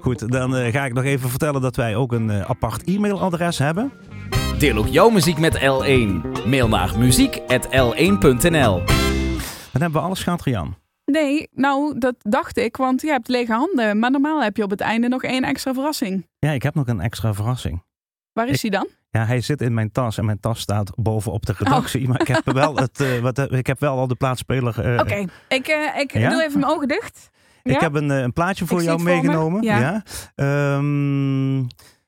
Goed, 0.00 0.32
dan 0.32 0.52
ga 0.52 0.84
ik 0.84 0.92
nog 0.92 1.04
even 1.04 1.30
vertellen 1.30 1.60
dat 1.60 1.76
wij 1.76 1.96
ook 1.96 2.12
een 2.12 2.32
apart 2.32 2.84
e-mailadres 2.84 3.58
hebben. 3.58 3.92
Deel 4.58 4.76
ook 4.76 4.88
jouw 4.88 5.08
muziek 5.08 5.38
met 5.38 5.58
L1. 5.58 6.22
Mail 6.46 6.68
naar 6.68 6.92
muziek.l1.nl 6.98 9.05
Dan 9.78 9.84
hebben 9.84 10.00
we 10.00 10.06
alles 10.06 10.22
gehad, 10.22 10.42
Rian. 10.42 10.74
Nee, 11.04 11.48
nou, 11.52 11.98
dat 11.98 12.14
dacht 12.18 12.56
ik, 12.56 12.76
want 12.76 13.00
je 13.00 13.08
hebt 13.08 13.28
lege 13.28 13.52
handen. 13.52 13.98
Maar 13.98 14.10
normaal 14.10 14.42
heb 14.42 14.56
je 14.56 14.62
op 14.62 14.70
het 14.70 14.80
einde 14.80 15.08
nog 15.08 15.22
één 15.22 15.44
extra 15.44 15.74
verrassing. 15.74 16.26
Ja, 16.38 16.50
ik 16.50 16.62
heb 16.62 16.74
nog 16.74 16.86
een 16.86 17.00
extra 17.00 17.34
verrassing. 17.34 17.82
Waar 18.32 18.48
is 18.48 18.54
Ik- 18.54 18.60
die 18.60 18.70
dan? 18.70 18.88
Ja, 19.10 19.24
hij 19.24 19.40
zit 19.40 19.60
in 19.60 19.74
mijn 19.74 19.90
tas 19.92 20.18
en 20.18 20.24
mijn 20.24 20.40
tas 20.40 20.60
staat 20.60 20.92
bovenop 20.96 21.46
de 21.46 21.54
redactie. 21.58 22.08
Maar 22.08 22.20
ik 22.20 22.26
heb 22.28 22.44
wel, 22.62 22.76
het, 22.76 23.00
eh, 23.00 23.18
wat, 23.18 23.38
eh, 23.38 23.58
ik 23.58 23.66
heb 23.66 23.80
wel 23.80 23.98
al 23.98 24.06
de 24.06 24.14
plaatspeler. 24.14 24.80
eh, 24.94 25.00
Oké, 25.00 25.14
ik, 25.48 25.68
ik 25.98 26.12
Ja? 26.12 26.30
doe 26.30 26.42
even 26.44 26.60
mijn 26.60 26.72
ogen 26.72 26.88
dicht. 26.88 27.30
Ik 27.62 27.72
Ja? 27.72 27.78
heb 27.78 27.94
een, 27.94 28.08
een 28.10 28.32
plaatje 28.32 28.66
voor 28.66 28.78
Ik 28.78 28.84
jou 28.84 29.00
voor 29.00 29.08
meegenomen. 29.10 29.62
Ja. 29.62 30.02
Ehm, 30.34 31.64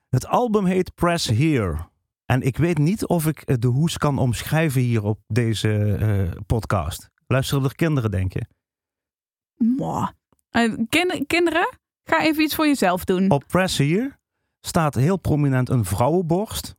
het 0.08 0.26
album 0.26 0.64
heet 0.64 0.94
Press 0.94 1.26
Here. 1.28 1.76
En 2.26 2.42
ik 2.42 2.56
weet 2.56 2.78
niet 2.78 3.06
of 3.06 3.26
ik 3.26 3.60
de 3.60 3.66
hoes 3.68 3.98
kan 3.98 4.18
omschrijven 4.18 4.80
hier 4.80 5.04
op 5.04 5.18
deze 5.26 6.36
podcast. 6.46 7.10
Luisteren 7.28 7.64
er 7.64 7.74
kinderen, 7.74 8.10
denk 8.10 8.32
je? 8.32 8.42
Mwah. 9.56 10.08
Eh, 10.50 10.72
kin- 10.88 11.24
kinderen, 11.26 11.68
ga 12.04 12.22
even 12.22 12.42
iets 12.42 12.54
voor 12.54 12.66
jezelf 12.66 13.04
doen. 13.04 13.30
Op 13.30 13.44
Press 13.46 13.78
Here 13.78 14.18
staat 14.60 14.94
heel 14.94 15.16
prominent 15.16 15.68
een 15.68 15.84
vrouwenborst. 15.84 16.76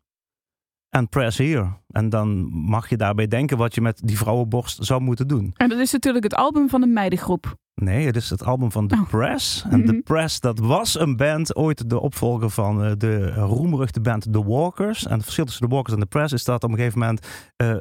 En 0.90 1.10
Press 1.10 1.38
Here. 1.38 1.68
En 1.88 2.10
dan 2.10 2.44
mag 2.52 2.90
je 2.90 2.98
daarbij 2.98 3.28
denken 3.28 3.58
wat 3.58 3.76
je 3.76 3.82
met 3.82 4.02
die 4.04 4.18
vrouwenborst 4.18 4.86
zou 4.86 5.02
moeten 5.02 5.28
doen. 5.28 5.54
En 5.58 5.70
dat 5.70 5.80
is 5.80 5.92
natuurlijk 5.92 6.24
het 6.24 6.34
album 6.36 6.70
van 6.70 6.82
een 6.82 6.94
meidengroep. 6.94 7.56
Nee, 7.76 8.06
het 8.06 8.16
is 8.16 8.30
het 8.30 8.44
album 8.44 8.72
van 8.72 8.88
The 8.88 8.96
Oh. 8.96 9.10
Press. 9.10 9.64
En 9.70 9.86
The 9.86 9.92
Mhm. 9.92 10.02
Press, 10.02 10.40
dat 10.40 10.60
was 10.60 11.00
een 11.00 11.16
band, 11.16 11.56
ooit 11.56 11.90
de 11.90 12.00
opvolger 12.00 12.50
van 12.50 12.84
eh, 12.84 12.92
de 12.98 13.34
roemruchte 13.34 14.02
band 14.02 14.34
The 14.34 14.44
Walkers. 14.44 15.06
En 15.06 15.14
het 15.14 15.24
verschil 15.24 15.46
tussen 15.46 15.68
The 15.68 15.74
Walkers 15.74 15.94
en 15.96 16.00
The 16.02 16.06
Press 16.08 16.34
is 16.34 16.44
dat 16.44 16.64
op 16.64 16.70
een 16.70 16.78
gegeven 16.78 17.00
moment 17.00 17.28
eh, 17.56 17.78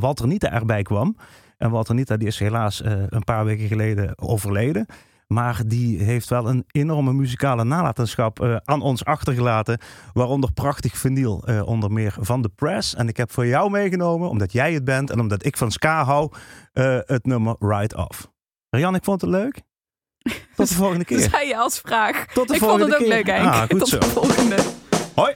Walter 0.00 0.26
Nieta 0.26 0.50
erbij 0.52 0.82
kwam. 0.82 1.16
En 1.62 1.70
Walter 1.70 1.94
Nieta 1.94 2.16
die 2.16 2.28
is 2.28 2.38
helaas 2.38 2.82
eh, 2.82 2.92
een 3.08 3.24
paar 3.24 3.44
weken 3.44 3.66
geleden 3.68 4.18
overleden. 4.18 4.86
Maar 5.26 5.60
die 5.66 6.02
heeft 6.02 6.28
wel 6.28 6.48
een 6.48 6.64
enorme 6.70 7.12
muzikale 7.12 7.64
nalatenschap 7.64 8.40
eh, 8.40 8.56
aan 8.64 8.82
ons 8.82 9.04
achtergelaten. 9.04 9.78
Waaronder 10.12 10.52
prachtig 10.52 10.98
vinyl, 10.98 11.42
eh, 11.46 11.66
onder 11.66 11.92
meer 11.92 12.14
van 12.20 12.42
The 12.42 12.48
Press. 12.48 12.94
En 12.94 13.08
ik 13.08 13.16
heb 13.16 13.32
voor 13.32 13.46
jou 13.46 13.70
meegenomen, 13.70 14.28
omdat 14.28 14.52
jij 14.52 14.72
het 14.72 14.84
bent 14.84 15.10
en 15.10 15.20
omdat 15.20 15.44
ik 15.44 15.56
van 15.56 15.70
ska 15.70 16.04
hou, 16.04 16.32
het 17.06 17.26
nummer 17.26 17.56
Ride 17.58 17.96
Off. 17.96 18.30
Rian, 18.70 18.94
ik 18.94 19.04
vond 19.04 19.20
het 19.20 19.30
leuk. 19.30 19.60
Tot 20.56 20.68
de 20.68 20.74
volgende 20.74 21.04
Dat 21.08 21.18
keer. 21.18 21.30
zei 21.30 21.48
je 21.48 21.56
als 21.56 21.78
vraag. 21.80 22.26
Tot 22.26 22.48
de 22.48 22.54
ik 22.54 22.60
vond 22.60 22.70
volgende 22.70 22.94
het 22.96 23.04
ook 23.04 23.24
keer. 23.24 23.34
leuk. 23.34 23.44
Ah, 23.46 23.60
goed 23.62 23.78
Tot 23.78 23.88
zo. 23.88 23.98
de 23.98 24.06
volgende. 24.06 24.56
Hoi. 25.14 25.34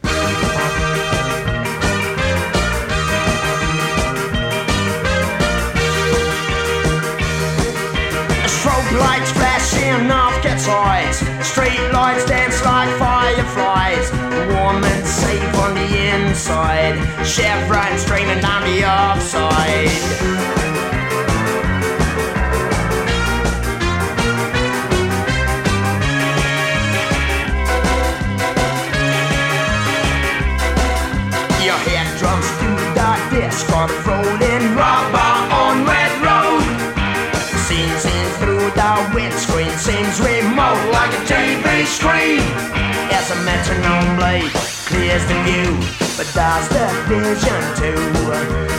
Lights 8.99 9.33
flashing 9.33 10.11
off 10.11 10.37
sides. 10.67 11.19
Street 11.47 11.81
lights 11.93 12.25
dance 12.27 12.65
like 12.65 12.91
fireflies. 12.99 14.11
Warm 14.53 14.83
and 14.83 15.07
safe 15.07 15.55
on 15.55 15.75
the 15.75 15.89
inside. 16.13 16.97
Chevron 17.25 17.99
streaming 17.99 18.41
down 18.41 18.63
the 18.63 18.85
offside. 18.85 19.91
Your 31.65 31.79
head 31.87 32.09
drums 32.19 32.49
through 32.59 32.81
the 32.99 33.11
disc 33.31 33.73
on 33.73 33.89
rolling 34.07 34.46
As 43.13 43.31
a 43.31 43.37
metronome 43.45 44.17
blade 44.17 44.51
clears 44.87 45.25
the 45.27 45.39
view, 45.45 45.73
but 46.17 46.29
does 46.35 46.69
the 46.69 46.87
vision 47.09 47.63
too. 47.77 48.01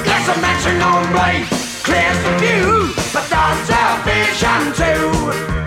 As 0.10 0.28
a 0.30 0.40
metronome 0.42 1.12
blade 1.12 1.48
clears 1.84 2.20
the 2.24 2.34
view, 2.40 2.94
but 3.14 3.30
does 3.30 3.68
the 3.68 3.84
vision 4.06 4.74
too. 4.74 5.67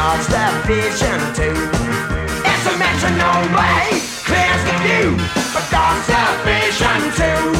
does 0.00 0.26
the 0.28 0.46
vision 0.66 1.20
too. 1.34 1.58
As 2.52 2.62
a 2.72 2.74
metronome 2.78 3.52
way, 3.52 4.00
clears 4.24 4.62
the 4.64 4.76
view, 4.84 5.08
but 5.52 5.66
does 5.70 6.06
the 6.06 6.24
vision 6.46 7.00
too. 7.20 7.59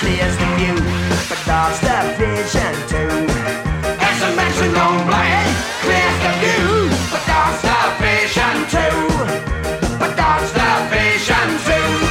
Clears 0.00 0.36
the 0.42 0.48
view, 0.58 0.76
but 1.28 1.40
does 1.46 1.80
the 1.80 1.98
vision 2.20 2.74
too. 2.92 3.12
As 4.08 4.18
a 4.22 4.30
metronome 4.38 5.02
blade 5.08 5.54
clears 5.84 6.18
the 6.24 6.32
view, 6.42 6.66
but 7.12 7.22
too. 8.74 8.98
But 10.00 10.12
does 10.16 10.48
the 10.58 10.70
vision 10.92 11.48
too. 11.66 12.08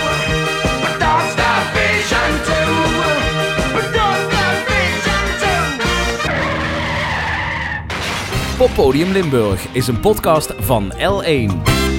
Poppodium 8.57 9.11
Limburg 9.11 9.65
is 9.71 9.88
een 9.88 9.99
podcast 9.99 10.53
van 10.57 10.93
L1. 10.97 11.96